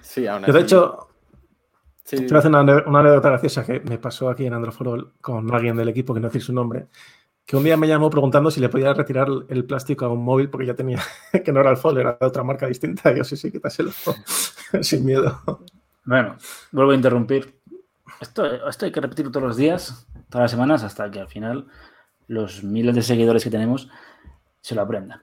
[0.09, 1.07] Sí, aún Yo, de hecho,
[2.03, 5.53] sí, te voy a hacer una, anécdota graciosa que me pasó aquí en Androforol con
[5.53, 6.87] alguien del equipo, que no decir su nombre,
[7.45, 10.49] que un día me llamó preguntando si le podía retirar el plástico a un móvil
[10.49, 10.97] porque ya tenía,
[11.45, 13.11] que no era el Fold, era de otra marca distinta.
[13.11, 13.91] Y yo sí, sí, quítaselo,
[14.81, 15.43] sin miedo.
[16.05, 16.37] Bueno,
[16.71, 17.59] vuelvo a interrumpir.
[18.19, 21.67] Esto, esto hay que repetirlo todos los días, todas las semanas, hasta que al final
[22.25, 23.89] los miles de seguidores que tenemos
[24.59, 25.21] se lo aprendan.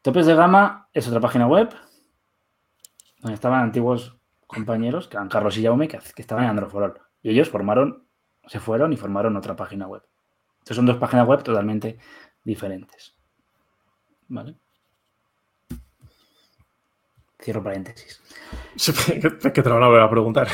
[0.00, 1.68] Topes de Gama es otra página web
[3.24, 4.14] donde estaban antiguos
[4.46, 7.00] compañeros, que eran Carlos y Jaume, que, que estaban en Androforol.
[7.22, 8.04] Y ellos formaron,
[8.46, 10.02] se fueron y formaron otra página web.
[10.58, 11.96] Entonces son dos páginas web totalmente
[12.44, 13.14] diferentes.
[14.28, 14.56] ¿Vale?
[17.40, 18.20] Cierro paréntesis.
[19.08, 19.20] que
[19.52, 20.46] que te lo van a preguntar.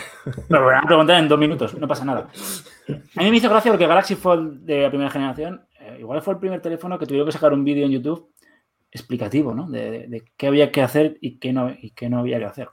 [0.48, 2.28] Me van a preguntar en dos minutos, no pasa nada.
[3.16, 6.34] A mí me hizo gracia porque Galaxy Fold de la primera generación, eh, igual fue
[6.34, 8.30] el primer teléfono que tuvieron que sacar un vídeo en YouTube
[8.92, 9.68] explicativo, ¿no?
[9.70, 12.44] De, de- de qué había que hacer y qué no, y qué no había que
[12.46, 12.68] hacer.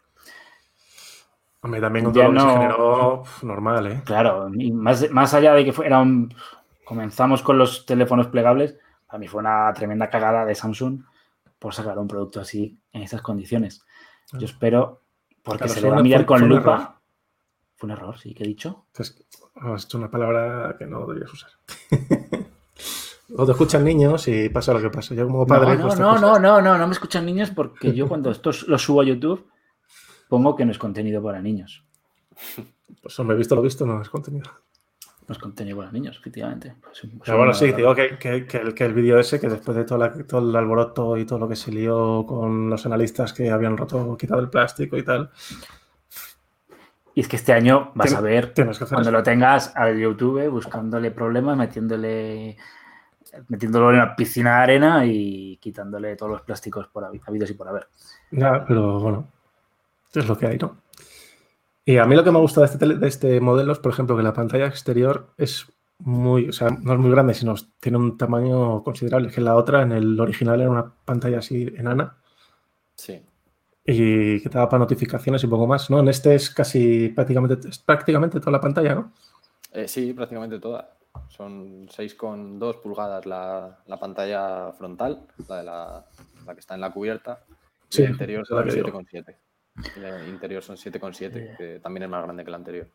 [1.61, 4.01] Hombre, también con Ya todo lo que se no- generó, normal, ¿eh?
[4.05, 6.33] Claro, y más, más allá de que fuera un...
[6.85, 8.77] Comenzamos con los teléfonos plegables,
[9.07, 11.01] para mí fue una tremenda cagada de Samsung
[11.59, 13.83] por sacar un producto así en esas condiciones.
[14.33, 15.01] Yo espero,
[15.43, 17.01] porque Claro, se le va a mirar fue- con fue lupa.
[17.75, 18.85] Fue un error, sí, que he dicho.
[18.97, 21.51] Has hecho una palabra que no deberías usar.
[23.35, 25.13] o te escuchan niños y pasa lo que pasa.
[25.15, 25.75] Yo como padre...
[25.77, 28.51] no, pues, no, no, cosas- no, no, no me escuchan niños porque yo cuando esto
[28.67, 29.45] lo subo a YouTube
[30.29, 31.83] pongo que no es contenido para niños.
[33.01, 34.49] Pues hombre, visto lo visto, no es contenido.
[35.27, 36.73] No es contenido para niños, efectivamente.
[36.81, 39.49] Pues, pues, Pero bueno, sí, digo que, que- que el, que el vídeo ese, que
[39.49, 42.85] después de todo, la- todo el alboroto y todo lo que se lió con los
[42.85, 45.29] analistas que habían roto, quitado el plástico y tal,
[47.13, 49.11] Y es que este año vas a ver, cuando eso.
[49.11, 52.55] lo tengas al YouTube, buscándole problemas, metiéndole
[53.47, 57.53] metiéndolo en una piscina de arena y quitándole todos los plásticos por habi- habidos y
[57.53, 57.87] por haber.
[58.31, 59.27] Ya, pero bueno,
[60.13, 60.77] es lo que hay, ¿no?
[61.85, 63.91] Y a mí lo que me gusta de este, tele- de este modelo es, por
[63.93, 65.67] ejemplo, que la pantalla exterior es
[65.99, 69.29] muy, o sea, no es muy grande, sino tiene un tamaño considerable.
[69.31, 72.17] Que la otra, en el original, era una pantalla así enana
[72.95, 73.23] Sí.
[73.85, 75.99] y que te daba para notificaciones y poco más, ¿no?
[75.99, 79.13] En este es casi prácticamente, es prácticamente toda la pantalla, ¿no?
[79.71, 80.96] Eh, sí, prácticamente toda.
[81.29, 86.05] Son 6,2 pulgadas la, la pantalla frontal, la, de la,
[86.45, 87.39] la que está en la cubierta.
[87.89, 88.87] Y Sí, el interior son que digo.
[89.01, 89.35] 7,7.
[89.95, 92.87] Y El interior son 7,7, que también es más grande que el anterior.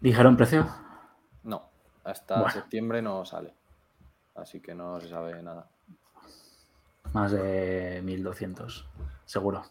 [0.00, 0.68] ¿Dijeron precio?
[1.42, 1.68] No,
[2.04, 2.52] hasta Bueno.
[2.52, 3.54] septiembre no sale.
[4.34, 5.66] Así que no se sabe nada.
[7.12, 8.86] Más de 1200,
[9.24, 9.62] seguro.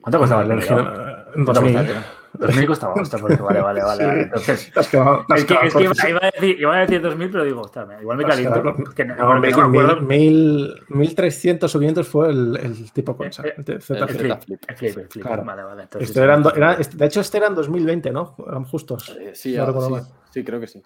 [0.00, 2.04] ¿Cuánto costaba el el
[2.38, 2.46] primero?
[2.48, 2.66] original, en ¿Cuánto 2000.
[2.68, 2.94] costaba el primero?
[2.94, 3.98] 2000 costaba, hostia, porque vale, vale, vale.
[4.02, 4.06] Sí.
[4.06, 4.22] vale.
[4.22, 7.60] Entonces, quedado- Es que, es iba, iba a decir, iba a decir 2000, pero digo,
[7.62, 8.56] ostras, igual me caliento.
[8.62, 10.00] no, No, porque no me mil- acuerdo.
[10.02, 14.32] mil- 1300 o 500 fue el, el tipo concha, Eh, el Z El Flip.
[14.68, 15.22] el flip, el flip.
[15.24, 15.44] Claro.
[15.44, 15.82] Vale, vale.
[15.84, 18.36] entonces Este eran era- este- de hecho, este era en 2020, ¿no?
[18.46, 19.16] Eran justos.
[19.18, 20.82] Eh, sí, No ah, sí, sí, creo que sí.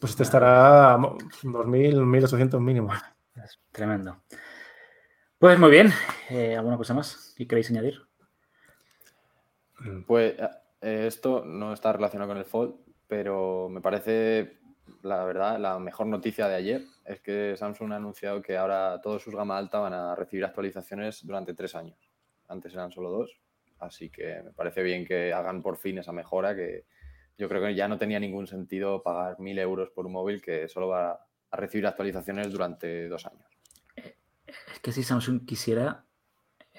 [0.00, 2.92] Pues este estará a mo- 2000, 1800 mínimo.
[3.42, 4.18] Es tremendo.
[5.38, 5.92] Pues muy bien.
[6.30, 8.00] Eh, ¿Alguna cosa más que queréis añadir?
[10.06, 10.34] Pues
[10.80, 12.74] eh, esto no está relacionado con el Fold,
[13.06, 14.58] pero me parece
[15.02, 19.22] la verdad, la mejor noticia de ayer es que Samsung ha anunciado que ahora todos
[19.22, 21.98] sus gama alta van a recibir actualizaciones durante tres años.
[22.48, 23.38] Antes eran solo dos.
[23.78, 26.86] Así que me parece bien que hagan por fin esa mejora que
[27.36, 30.68] yo creo que ya no tenía ningún sentido pagar mil euros por un móvil que
[30.68, 33.46] solo va a recibir actualizaciones durante dos años.
[33.96, 36.04] Es que si Samsung quisiera,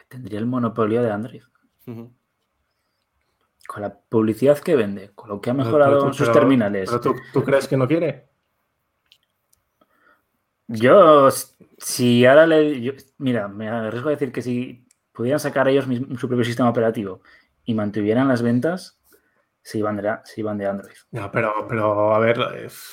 [0.08, 1.44] tendría el monopolio de Android.
[3.68, 6.90] Con la publicidad que vende, con lo que ha mejorado sus terminales.
[6.90, 8.30] Pero tú, crees que no quiere?
[10.68, 11.30] Yo,
[11.78, 12.96] si ahora le.
[13.18, 15.86] mira, me arriesgo a decir que si pudieran sacar ellos
[16.20, 17.22] su propio sistema operativo
[17.64, 19.00] y mantuvieran las ventas,
[19.66, 20.94] se iban de, se iban de Android.
[21.10, 22.38] No, pero, pero a ver,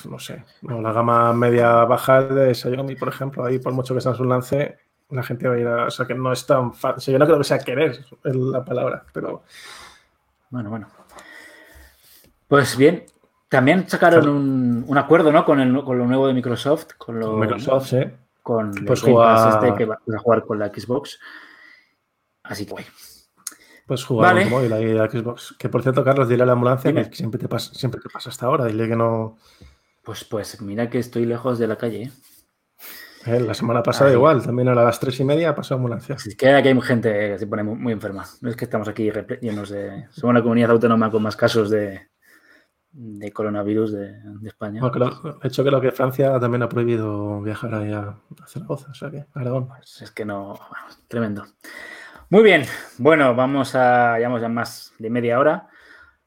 [0.09, 0.43] no sé.
[0.63, 4.79] la gama media baja de Xiaomi, por ejemplo, ahí por mucho que Samsung lance,
[5.11, 5.87] la gente va a ir a.
[5.87, 7.13] O sea, que no es tan fácil.
[7.13, 9.43] yo no creo que sea querer la palabra, pero.
[10.53, 10.87] Bueno, bueno.
[12.47, 13.07] Pues bien,
[13.49, 14.29] también sacaron
[14.87, 15.47] un, acuerdo, ¿no?
[15.47, 16.89] Con, el, con lo nuevo de Microsoft.
[16.99, 18.03] Con lo, Microsoft, sí.
[18.43, 19.65] Con pues jugar...
[19.65, 21.19] este que va a jugar con la Xbox.
[22.43, 22.85] Así que,
[23.87, 24.51] Pues jugar vale.
[24.51, 25.55] móvil ahí a Xbox.
[25.59, 28.29] Que por cierto, Carlos, dile a la ambulancia que siempre te pasa, siempre te pasa
[28.29, 28.67] hasta ahora.
[28.67, 29.39] Dile que no.
[30.05, 32.03] Pues, pues, mira que estoy lejos de la calle.
[32.03, 32.13] ¿eh?
[33.27, 36.17] Eh, la semana pasada igual, también a las tres y media pasó ambulancia.
[36.17, 38.25] Es que aquí hay gente que se pone muy, enferma.
[38.41, 39.11] No es que estamos aquí
[39.41, 40.07] llenos de...
[40.11, 42.09] Somos la comunidad autónoma con más casos de,
[42.93, 44.81] de coronavirus de, España.
[44.81, 45.11] Bueno,
[45.41, 48.17] de hecho, creo que Francia también ha prohibido viajar ahí a
[48.47, 49.69] Zaragoza, o sea que Aragón.
[49.69, 50.59] Pues es que no,
[51.09, 51.45] tremendo.
[52.29, 52.65] Muy bien,
[52.99, 55.69] bueno, vamos a, llevamos ya más de media hora,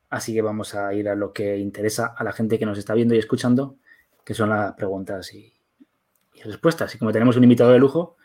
[0.10, 2.94] así que vamos a ir a lo que interesa a la gente que nos está
[2.94, 3.78] viendo y escuchando,
[4.24, 5.55] que son las preguntas y,
[6.46, 6.94] respuestas.
[6.96, 8.18] Y como tenemos un invitado de lujo,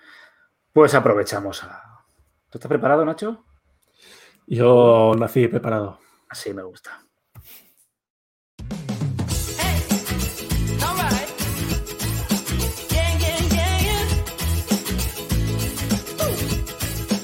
[0.72, 1.82] pues aprovechamos a...
[2.48, 3.44] ¿Tú estás preparado, Nacho?
[4.46, 5.98] Yo nací preparado.
[6.28, 7.00] Así me gusta.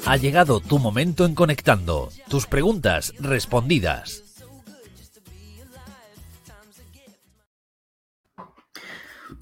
[0.08, 2.10] Ha llegado tu momento en Conectando.
[2.28, 4.25] Tus preguntas respondidas.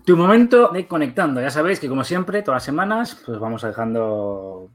[0.05, 1.41] Tu momento de conectando.
[1.41, 4.71] Ya sabéis que, como siempre, todas las semanas, pues vamos dejando,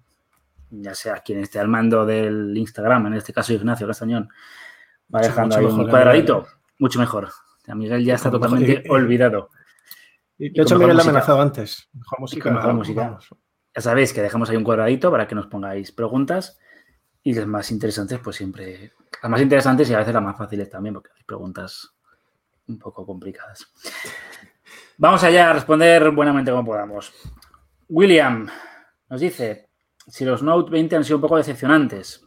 [0.71, 4.29] ya sea quien esté al mando del Instagram, en este caso Ignacio Castañón,
[5.13, 6.47] va dejando ahí un cuadradito.
[6.79, 7.29] Mucho mejor.
[7.67, 9.49] A Miguel ya está totalmente olvidado.
[10.37, 11.87] de hecho, Miguel lo amenazado antes.
[11.93, 12.51] Mejor música.
[12.51, 13.19] Mejor música.
[13.75, 16.57] Ya sabéis que dejamos ahí un cuadradito para que nos pongáis preguntas
[17.21, 20.69] y las más interesantes, pues siempre, las más interesantes y a veces las más fáciles
[20.69, 21.93] también, porque hay preguntas
[22.67, 23.67] un poco complicadas.
[24.97, 27.13] Vamos allá a responder buenamente como podamos.
[27.87, 28.47] William
[29.09, 29.69] nos dice
[30.07, 32.25] si los Note 20 han sido un poco decepcionantes.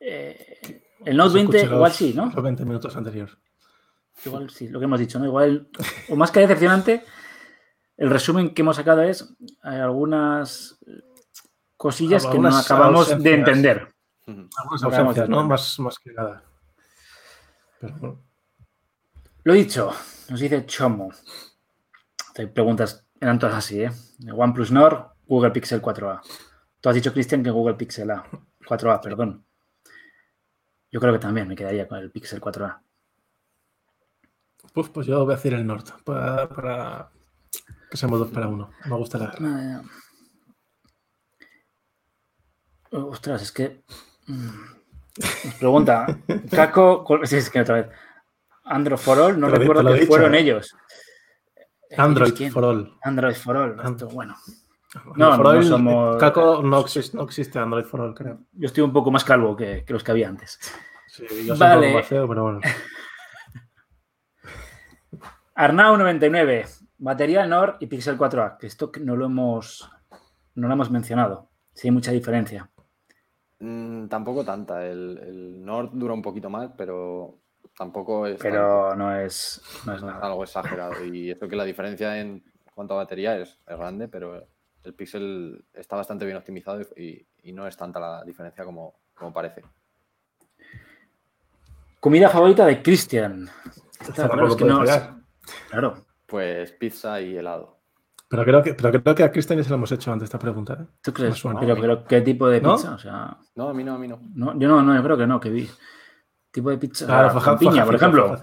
[0.00, 2.26] Eh, el Note 20 igual sí, ¿no?
[2.26, 3.36] Los 20 minutos anteriores.
[4.24, 5.26] Igual sí, lo que hemos dicho, ¿no?
[5.26, 5.68] Igual,
[6.08, 7.04] o más que decepcionante,
[7.96, 10.78] el resumen que hemos sacado es hay algunas
[11.76, 13.94] cosillas que no acabamos de entender.
[14.26, 15.44] Algunas ausencias, ¿no?
[15.44, 16.44] Más, más que nada.
[17.80, 18.20] Pero,
[19.44, 19.92] lo dicho,
[20.28, 21.10] nos dice Chomo.
[22.34, 23.90] Te preguntas, eran todas así, ¿eh?
[24.32, 26.20] OnePlus Nord, Google Pixel 4a.
[26.80, 28.24] Tú has dicho, Cristian, que Google Pixel A.
[28.66, 29.44] 4A, perdón.
[30.90, 32.80] Yo creo que también me quedaría con el Pixel 4A.
[34.74, 37.10] Uf, pues yo voy a decir el Nord para, para
[37.90, 38.70] que seamos dos para uno.
[38.86, 39.82] Me gusta la ah,
[42.90, 43.84] Ostras, es que.
[44.26, 44.48] Mm,
[45.44, 46.06] nos pregunta,
[46.50, 47.04] Caco.
[47.24, 47.86] Sí, es que otra vez.
[48.64, 50.40] Android for All, no recuerdo que fueron ¿eh?
[50.40, 50.74] ellos.
[51.96, 52.98] Android for All.
[53.02, 53.76] Android for All,
[54.12, 54.34] bueno.
[55.16, 56.16] No, no, somos...
[56.18, 58.40] Caco no existe, no existe, Android for All, creo.
[58.52, 60.58] Yo estoy un poco más calvo que, los que había antes.
[61.08, 62.60] Sí, yo soy un poco más feo, pero bueno.
[65.56, 69.88] Arnau99, batería Nord y Pixel 4a, que esto no lo hemos,
[70.54, 71.50] no lo hemos mencionado.
[71.72, 72.70] Sí hay mucha diferencia.
[73.60, 74.86] Mm, tampoco tanta.
[74.86, 77.43] El, el Nord dura un poquito más, pero
[77.76, 78.40] Tampoco es.
[78.40, 81.04] Pero no es, algo exagerado.
[81.04, 82.42] Y eso que la diferencia en
[82.74, 84.46] cuanto a batería es, grande, pero
[84.84, 88.94] el Pixel está bastante bien optimizado y, no es tanta la diferencia como,
[89.32, 89.62] parece.
[92.00, 93.48] Comida favorita de Christian.
[95.70, 96.04] Claro.
[96.26, 97.78] Pues pizza y helado.
[98.28, 100.38] Pero creo que, pero creo que a Cristian ya se lo hemos hecho antes esta
[100.38, 100.74] pregunta.
[100.80, 100.86] ¿eh?
[101.02, 101.40] ¿Tú crees?
[101.40, 102.96] pero, ¿qué tipo de pizza?
[103.54, 103.68] ¿No?
[103.68, 104.18] a mí no, a mí no.
[104.58, 105.70] yo no, no, yo creo que no, que vi
[106.54, 107.04] tipo de pizza.
[107.06, 108.38] Claro, con piña, por ejemplo.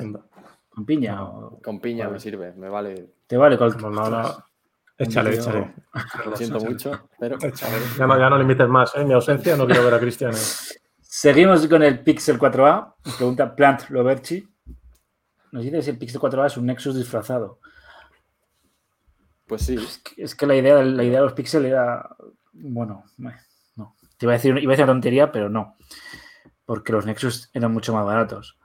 [0.69, 1.17] Con piña.
[1.63, 3.13] Con piña me sirve, me vale.
[3.25, 4.45] Te vale cualquier no, no,
[4.97, 5.73] Échale, échale.
[6.25, 7.37] Lo siento mucho, pero.
[7.97, 9.05] Ya no, ya no limites más, ¿eh?
[9.05, 10.33] Mi ausencia no quiero ver a Cristian.
[11.01, 12.95] Seguimos con el Pixel 4A.
[13.05, 14.47] Nos pregunta Plant Loverchi.
[15.53, 17.59] nos dice si el Pixel 4a es un Nexus disfrazado.
[19.47, 19.75] Pues sí.
[19.75, 22.07] Es que, es que la, idea, la idea de los Pixel era.
[22.53, 23.35] Bueno, eh,
[23.77, 23.95] no.
[24.17, 25.75] Te iba a, decir, iba a decir una tontería, pero no.
[26.71, 28.57] Porque los Nexus eran mucho más baratos.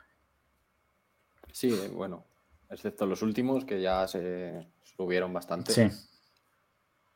[1.51, 2.25] Sí, bueno.
[2.71, 5.73] Excepto los últimos que ya se subieron bastante.
[5.73, 5.89] Sí.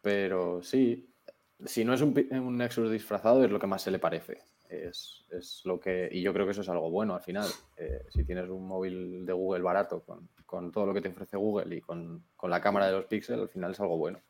[0.03, 1.09] Pero sí,
[1.65, 2.13] si no es un,
[2.57, 4.39] Nexus disfrazado, es lo que más se le parece.
[4.69, 6.09] Es, es lo que.
[6.11, 7.49] Y yo creo que eso es algo bueno al final.
[7.77, 11.37] Eh, si tienes un móvil de Google barato con, con todo lo que te ofrece
[11.37, 14.21] Google y con, con la cámara de los Pixel, al final es algo bueno.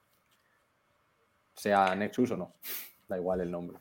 [1.54, 2.52] Sea Nexus o no.
[3.08, 3.78] Da igual el nombre.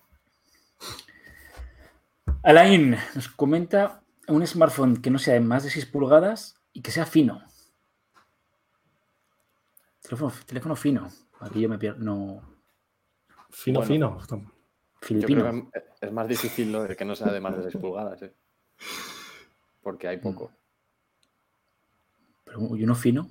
[2.44, 6.92] Alain nos comenta un smartphone que no sea de más de 6 pulgadas y que
[6.92, 7.42] sea fino.
[10.02, 11.08] Teléfono, teléfono fino.
[11.40, 12.00] Aquí yo me pierdo.
[12.04, 12.42] No.
[13.50, 14.20] Fino, Bueno.
[14.20, 14.42] fino.
[14.42, 14.52] Yo
[15.02, 15.42] Filipino.
[15.42, 18.22] creo que es más difícil lo de que no sea de más de 6 pulgadas,
[18.22, 18.34] ¿eh?
[19.82, 20.52] Porque hay poco.
[22.46, 23.30] Pero y uno fino.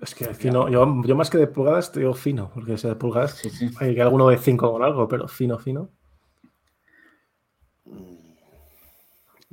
[0.00, 2.96] Es que fino, yo, yo más que de pulgadas te digo fino, porque ese de
[2.96, 3.70] pulgadas Sí, sí.
[3.78, 5.88] hay que alguno de 5 con algo, pero fino, fino.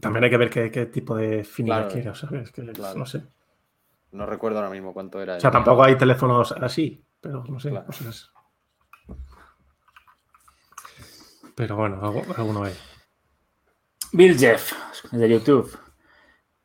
[0.01, 2.15] También hay que ver qué, qué tipo de finidad Claro.
[2.15, 2.51] ¿sabes?
[2.51, 2.97] Que, Claro.
[2.99, 3.23] No sé.
[4.11, 5.37] No recuerdo ahora mismo cuánto era.
[5.37, 7.69] O sea, el- tampoco hay teléfonos así, pero no sé.
[7.69, 7.85] Claro.
[7.85, 8.31] cosas.
[11.55, 12.73] Pero bueno, algo- alguno hay.
[14.13, 14.73] Bill Jeff,
[15.11, 15.77] de YouTube.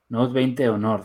[0.09, 1.05] Note 20 o Nord.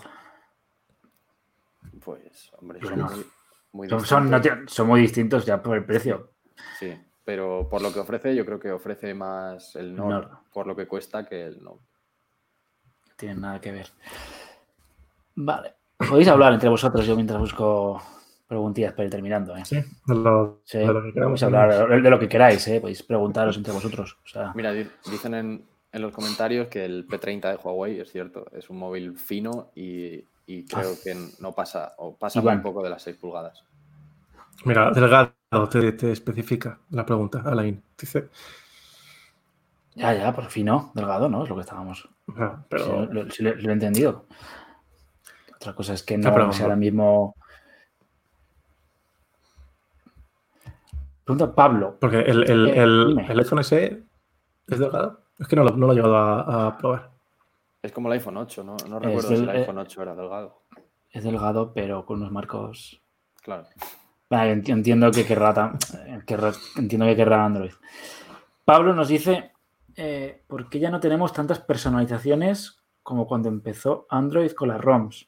[2.04, 3.10] Pues, hombre, son no.
[3.10, 3.26] muy,
[3.74, 4.66] muy Son, son- no distintos.
[4.68, 6.32] te- son muy distintos ya por el precio.
[6.80, 10.30] Sí, pero por lo que ofrece, yo creo que ofrece más el Nord, Nord.
[10.54, 11.86] por lo que cuesta que el Note.
[13.22, 13.88] Tienen nada que ver.
[15.36, 15.76] Vale.
[16.10, 18.02] Podéis hablar entre vosotros yo mientras busco
[18.48, 19.56] preguntillas para ir terminando.
[19.56, 19.64] ¿eh?
[19.64, 19.76] Sí,
[20.08, 21.04] de lo, Sí, de lo
[21.36, 22.82] que hablar de lo que queráis, ¿eh?
[22.82, 24.18] podéis preguntaros entre vosotros.
[24.26, 28.12] O sea, Mira, di- dicen en, en los comentarios que el P30 de Huawei, es
[28.12, 32.56] cierto, es un móvil fino y, y creo que no pasa, o pasa Iván.
[32.58, 33.64] muy poco de las 6 pulgadas.
[34.66, 35.34] Mira, delgado
[35.70, 37.82] te, te especifica la pregunta, Alain.
[38.00, 38.30] Dice,
[39.94, 41.44] ya, ya, por fin no, delgado, ¿no?
[41.44, 42.10] Es lo que estábamos.
[42.38, 44.26] Ah, pero Sí, lo, sí lo- lo he entendido.
[45.56, 47.36] Otra cosa es que Ya, no pero- sea ahora mismo.
[51.24, 51.98] Pregunta Pablo.
[52.00, 54.04] porque el, el, Eh, el- el iPhone SE
[54.68, 55.22] es delgado.
[55.40, 57.12] Es que no lo, no lo he llegado a, a probar.
[57.82, 58.76] Es como el iPhone 8, ¿no?
[58.90, 60.62] No recuerdo si el eh, iPhone 8 era delgado.
[61.10, 63.02] Es delgado, pero con unos marcos.
[63.42, 63.66] Claro.
[64.30, 67.72] Vale, entiendo que eh, querrá- entiendo que querrá Android.
[68.66, 69.52] Pablo nos dice:
[69.96, 75.28] eh, ¿Por qué ya no tenemos tantas personalizaciones como cuando empezó Android con las ROMs?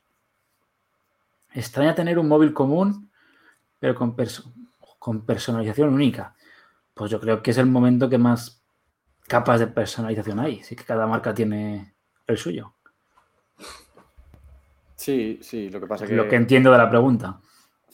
[1.53, 3.11] Extraña tener un móvil común,
[3.79, 4.51] pero con, perso-
[4.99, 6.35] con personalización única.
[6.93, 8.63] Pues yo creo que es el momento que más
[9.27, 10.63] capas de personalización hay.
[10.63, 11.93] Sí que cada marca tiene
[12.27, 12.73] el suyo.
[14.95, 16.15] Sí, sí, lo que pasa Es que...
[16.15, 17.39] lo que entiendo de la pregunta.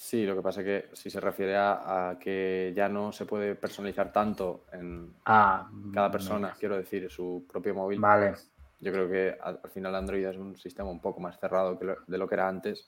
[0.01, 3.25] Sí, lo que pasa es que si se refiere a, a que ya no se
[3.25, 8.33] puede personalizar tanto en Ah, cada persona, quiero decir, su propio móvil, Vale.
[8.79, 11.83] yo creo que al, al final Android es un sistema un poco más cerrado que
[11.83, 12.87] lo- de lo que era antes.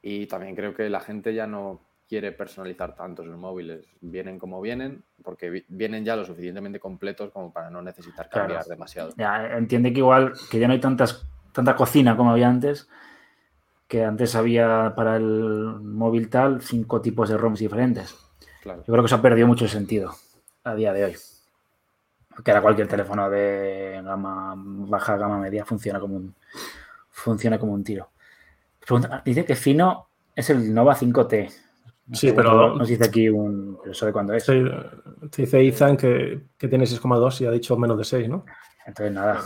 [0.00, 3.86] Y también creo que la gente ya no quiere personalizar tanto sus móviles.
[4.00, 8.46] Vienen como vienen, porque vi- vienen ya lo suficientemente completos como para no necesitar Claro.
[8.48, 9.12] cambiar demasiado.
[9.18, 12.88] Ya, entiende que igual que ya no hay tantas, tanta cocina como había antes,
[13.94, 15.24] que antes había para el
[15.80, 18.12] móvil tal cinco tipos de ROMs diferentes.
[18.60, 18.80] Claro.
[18.80, 20.12] Yo creo que eso ha perdido mucho el sentido
[20.64, 21.16] a día de hoy.
[22.34, 26.34] Porque ahora cualquier teléfono de gama baja, gama media funciona como un,
[27.08, 28.08] funciona como un tiro.
[28.80, 31.52] Pregunta- dice que fino es el Nova 5T.
[32.08, 33.78] No Sí, pero- Nos dice aquí un...
[33.80, 34.42] Pero eso de cuándo es.
[34.44, 34.60] Sí,
[35.30, 38.44] te dice Ethan que, que tiene 6,2 y ha dicho menos de 6, ¿no?
[38.86, 39.40] Entonces nada.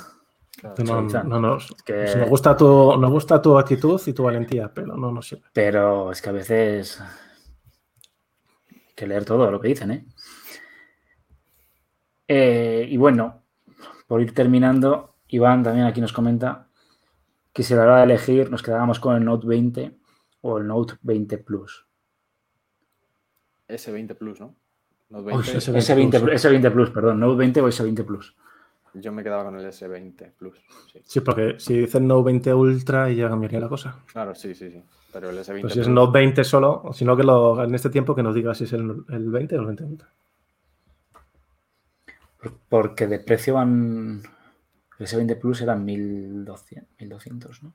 [0.60, 0.74] Claro.
[0.84, 1.28] No, Ethan.
[1.28, 4.96] no nos, que- pues nos, gusta tu, nos gusta tu actitud y tu valentía, pero
[4.96, 5.44] no nos sirve.
[5.52, 10.06] Pero es que a veces hay que leer todo lo que dicen, ¿eh?
[12.26, 13.42] Eh, y bueno,
[14.06, 16.66] por ir terminando, Iván también aquí nos comenta
[17.52, 19.96] que si a la hora de elegir nos quedábamos con el Note 20
[20.42, 21.86] o el Note 20 Plus.
[23.68, 24.54] S20 Plus, ¿no?
[25.10, 26.22] Note Uy, 20, ese- S20 Plus.
[26.22, 28.36] Plus, S20 Plus, perdón, Note 20 o S20 Plus.
[29.00, 30.56] Yo me quedaba con el S20 Plus.
[30.92, 31.00] Sí.
[31.04, 33.96] Sí, porque si dicen Note 20 Ultra ya cambiaría la cosa.
[34.12, 34.82] Claro, sí, sí, sí.
[35.12, 38.14] Pero el S20 Pues si es Note 20 solo, sino que lo, en este tiempo
[38.14, 40.08] que nos diga si es el, el 20 o el 20 Ultra.
[42.68, 44.22] Porque de precio van.
[44.98, 47.72] El S20 Plus eran 1200, 1200 ¿no?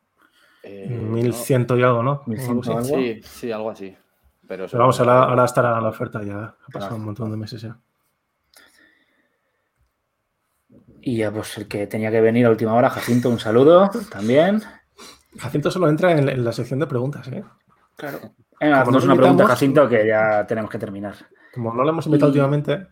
[0.63, 2.23] eh, 1100 y algo, ¿no?
[2.25, 2.71] 1100 Algo así.
[2.71, 2.79] algo.
[2.79, 3.95] no, Sí, sí, algo así.
[4.47, 6.43] Pero, Pero vamos, ahora, ahora estará la oferta ya.
[6.43, 7.77] Ha pasado un montón de meses ya.
[11.05, 14.61] Y ya, pues el que tenía que venir a última hora, Jacinto, un saludo también.
[15.37, 17.43] Jacinto solo entra en, en la sección de preguntas, ¿eh?
[17.97, 18.19] Claro.
[18.59, 21.15] Venga, Como haznos nos una pregunta, Jacinto, que ya tenemos que terminar.
[21.53, 22.87] Como no lo hemos invitado Y- últimamente,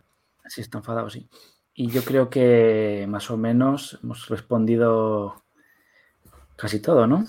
[0.46, 1.28] Sí, está enfadado, sí.
[1.72, 5.42] Y yo creo que más o menos hemos respondido
[6.56, 7.24] casi todo, ¿no?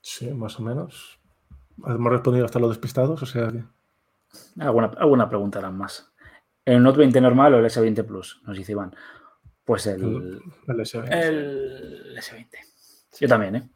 [0.00, 1.18] sí, más o menos.
[1.84, 3.64] Hemos respondido hasta los despistados, o sea que.
[4.60, 6.12] Alguna, alguna pregunta eran más.
[6.64, 8.40] ¿El Note 20 normal o el S20 Plus?
[8.46, 8.94] Nos dice Iván.
[9.64, 11.08] Pues el, el S20.
[11.10, 12.48] el S20.
[13.20, 13.68] Yo también, ¿eh?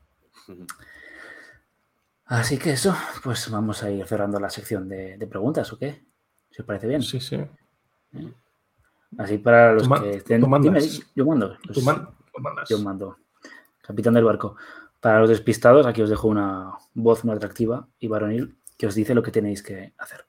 [2.26, 6.05] Así que eso, pues vamos a ir cerrando la sección de, de preguntas, ¿o qué?
[6.51, 7.03] Si os parece bien.
[7.03, 7.39] Sí, sí.
[9.16, 10.41] Así para los que estén.
[10.43, 10.84] tú mandas.
[10.93, 11.57] Dime, yo mando.
[11.72, 12.68] Tú man- tú mandas.
[12.68, 13.16] yo mando.
[13.80, 14.57] Capitán del barco.
[15.01, 19.14] Para los despistados, aquí os dejo una voz muy atractiva y varonil que os dice
[19.14, 20.26] lo que tenéis que hacer.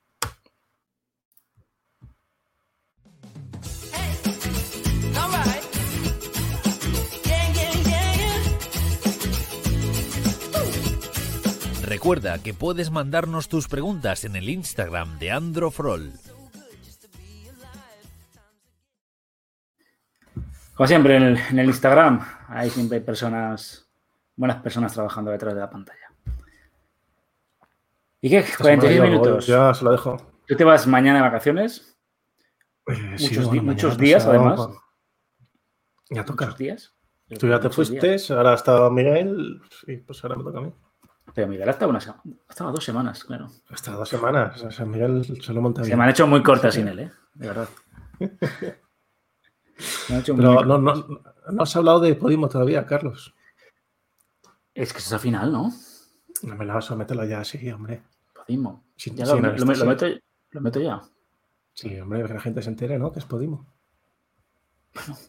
[11.90, 16.12] Recuerda que puedes mandarnos tus preguntas en el Instagram de Androfrol.
[20.76, 23.90] Como siempre, en el, en el Instagram, hay siempre personas,
[24.36, 26.14] buenas personas trabajando detrás de la pantalla.
[28.22, 28.38] ¿Y qué?
[28.38, 29.48] Esta semana 46 yo- minutos.
[29.48, 30.18] Ya se lo dejo.
[30.48, 31.98] ¿Tú te vas mañana de vacaciones?
[32.86, 34.70] Eh, sí, Muchos bueno, días, además.
[36.12, 36.46] Ya toca.
[36.46, 36.94] ¿Muchos días?
[37.40, 38.02] Tú ya te Muchos días.
[38.04, 40.74] fuiste, ahora ha estado Miguel, y pues ahora me toca a mí.
[41.34, 43.48] Pero Miguel ha estado, una sema- ha estado dos semanas, claro.
[43.70, 44.62] Hasta dos semanas.
[44.64, 45.98] O sea, Miguel se lo monta Se bien.
[45.98, 47.12] me han hecho muy cortas sin él, ¿eh?
[47.36, 47.70] De verdad.
[48.18, 48.26] Se
[50.10, 50.94] me han hecho muy Pero no, no,
[51.52, 53.34] no has hablado de Podimo todavía, Carlos.
[54.74, 55.72] Es que es al final, ¿no?
[56.44, 58.02] No me la vas a meterlo ya así, hombre.
[58.34, 58.86] Podimo.
[58.96, 59.86] Sin- Ya sin lo, lo- lo anestesia.
[59.86, 60.06] meto,
[60.52, 61.02] lo meto ya.
[61.74, 63.12] Sí, hombre, que la gente se entere, ¿no?
[63.12, 63.68] Que es Podimo.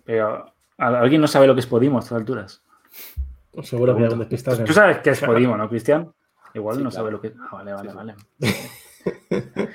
[0.05, 2.63] Pero ¿a- alguien no sabe lo que es Podimo a estas alturas.
[3.63, 4.65] Seguro que hay un despistado.
[4.65, 6.13] Tú sabes qué es Podimo, ¿no, Cristian?
[6.55, 7.01] Igual Sí, no claro.
[7.03, 7.97] sabe lo que Ah, vale, vale, Sí, sí.
[7.97, 8.15] vale.
[9.61, 9.69] Ya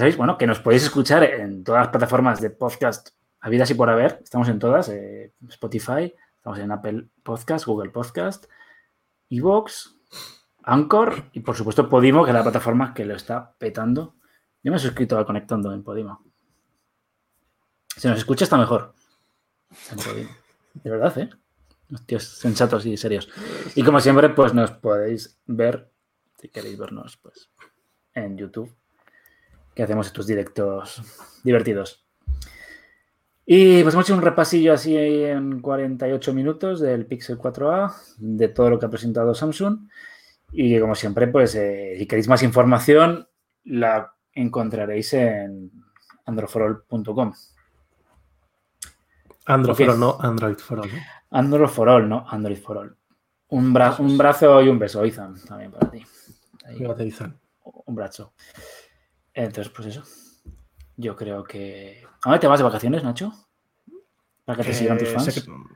[0.00, 0.16] ¿Sabéis?
[0.16, 4.20] Bueno, que nos podéis escuchar en todas las plataformas de podcast habidas y por haber.
[4.22, 4.88] Estamos en todas.
[4.90, 8.46] eh, Spotify, estamos en Apple Podcast, Google Podcast,
[9.30, 9.96] Evox,
[10.64, 14.14] Anchor y por supuesto Podimo, que es la plataforma que lo está petando.
[14.62, 16.22] Yo me he suscrito a Conectando en Podimo.
[17.96, 18.92] Si nos escucha está mejor.
[19.90, 20.30] En Podimo.
[20.74, 21.30] De verdad, ¿eh?
[21.88, 23.28] Los tíos sensatos y serios.
[23.74, 25.90] Y como siempre, pues nos podéis ver,
[26.40, 27.50] si queréis vernos, pues
[28.14, 28.74] en YouTube,
[29.74, 31.02] que hacemos estos directos
[31.44, 32.04] divertidos.
[33.48, 38.70] Y pues hemos hecho un repasillo así en 48 minutos del Pixel 4a, de todo
[38.70, 39.88] lo que ha presentado Samsung.
[40.50, 43.28] Y como siempre, pues eh, si queréis más información,
[43.64, 45.70] la encontraréis en
[46.24, 47.32] androforol.com.
[49.46, 50.98] Android for all, no Android for all, ¿no?
[51.38, 52.96] Android for all, no Android for all.
[53.48, 56.02] Un, bra- un brazo y un beso, Ethan, también para ti.
[56.76, 57.38] Fíjate, Izan.
[57.64, 58.32] un brazo.
[59.34, 60.02] Entonces, pues eso.
[60.96, 62.02] Yo creo que.
[62.22, 63.32] ¿A dónde te vas de vacaciones, Nacho?
[64.44, 65.26] Para que te sigan tus Eh, fans.
[65.46, 65.66] secre-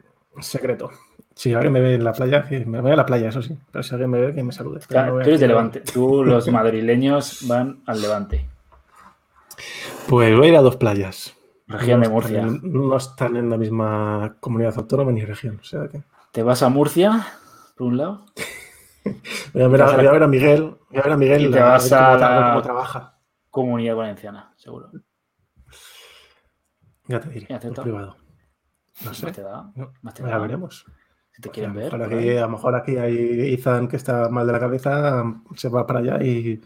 [0.41, 0.91] Secreto.
[1.35, 3.57] Si alguien me ve en la playa, que me voy a la playa, eso sí.
[3.71, 4.81] Pero si alguien me ve, que me salude.
[4.81, 5.81] Tú no eres de Levante.
[5.81, 8.49] Tú, los madrileños, van al Levante.
[10.09, 11.35] Pues voy a ir a dos playas.
[11.79, 12.41] Región de Murcia.
[12.41, 15.59] están en- no están en la misma comunidad autónoma ni región.
[15.61, 16.03] O sea que.
[16.33, 17.27] Te vas a Murcia,
[17.77, 18.27] por un lado.
[19.55, 20.77] Voy a ver a, vas a- voy a ver a Miguel.
[20.91, 21.47] Voy a ver a Miguel.
[21.47, 23.19] Y te a ver vas cómo a tra- la- cómo trabaja.
[23.51, 24.91] Comunidad Valenciana, seguro.
[27.07, 27.47] Ya te diré.
[27.49, 28.17] Ya, privado.
[29.05, 29.27] No sé.
[29.27, 29.71] Más te da.
[29.75, 30.85] No, más te ya veremos.
[31.33, 31.91] Si te quieren ver.
[31.91, 32.37] por aquí, ahí.
[32.37, 35.25] a lo mejor aquí hay Ethan que está mal de la cabeza,
[35.57, 36.61] se va para allá y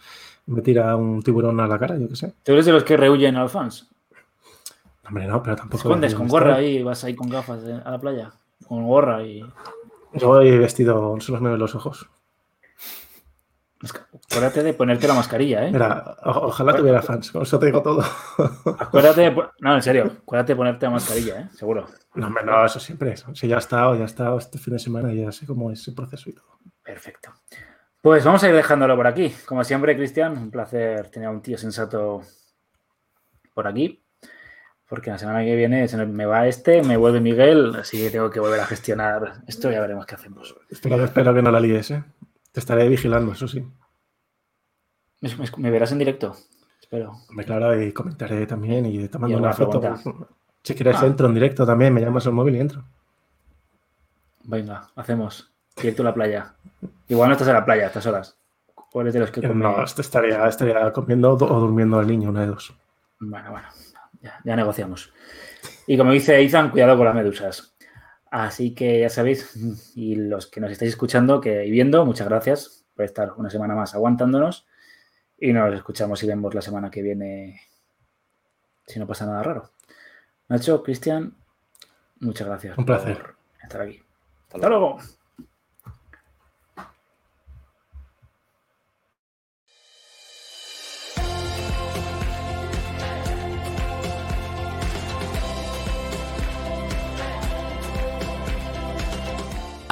[0.46, 2.34] me tira un tiburón a la cara, yo qué sé.
[2.42, 3.88] ¿Tú eres de los que rehuyen a los fans?
[5.07, 5.82] Hombre, no, pero ¿Te tampoco.
[5.82, 6.82] escondes con gorra ahí?
[6.82, 8.32] ¿Vas ahí con gafas eh, a la playa?
[8.66, 9.44] Con gorra y.
[10.14, 12.09] Yo voy vestido, solo me ven los ojos.
[14.30, 15.70] Acuérdate de ponerte la mascarilla, ¿eh?
[15.70, 18.02] Mira, ojalá tuviera fans, con eso te digo todo.
[18.78, 19.42] Acuérdate de.
[19.61, 20.11] No, en serio.
[20.22, 21.48] Acuérdate de ponerte la mascarilla, ¿eh?
[21.52, 21.86] Seguro.
[22.14, 23.14] No, hombre, no, eso siempre.
[23.34, 25.70] Si ya he estado, ya he estado este fin de semana y ya sé cómo
[25.70, 26.59] es el proceso y todo.
[26.82, 27.30] Perfecto.
[28.00, 29.34] Pues vamos a ir dejándolo por aquí.
[29.46, 32.22] Como siempre, Cristian, un placer tener a un tío sensato
[33.52, 34.03] por aquí.
[34.89, 38.30] Porque la semana que viene se me va este, me vuelve Miguel, así que tengo
[38.30, 40.55] que volver a gestionar esto y ya veremos qué hacemos.
[40.70, 42.05] Espero, espero que no la líes, ¿eh?
[42.53, 43.66] Te estaré vigilando, eso sí.
[45.20, 46.37] ¿Me, me- me verás en directo?
[46.80, 47.12] Espero.
[47.30, 49.80] Hombre, claro, y comentaré también y te mando Y una foto.
[50.62, 51.07] Si quieres, Ah.
[51.07, 52.85] entro en directo también, me llamas al móvil y entro.
[54.45, 55.51] Venga, hacemos.
[55.76, 56.55] Directo a la playa.
[57.09, 58.37] Igual no estás en la playa a estas horas.
[58.93, 62.43] O eres de los que come- No, estaría, estaría comiendo o durmiendo el niño, una
[62.43, 62.74] de dos.
[63.18, 63.66] Bueno, bueno,
[64.25, 65.12] ya, ya negociamos.
[65.87, 67.77] Y como dice Ethan, cuidado con las medusas.
[68.31, 69.55] Así que ya sabéis,
[69.95, 73.75] y los que nos estáis escuchando que, y viendo, muchas gracias por estar una semana
[73.75, 74.66] más aguantándonos.
[75.39, 77.61] Y nos escuchamos y vemos la semana que viene,
[78.87, 79.70] si no pasa nada raro.
[80.49, 81.37] Nacho, Cristian,
[82.20, 83.18] muchas gracias Un placer.
[83.18, 84.03] por estar aquí.
[84.45, 84.99] Hasta Hasta luego.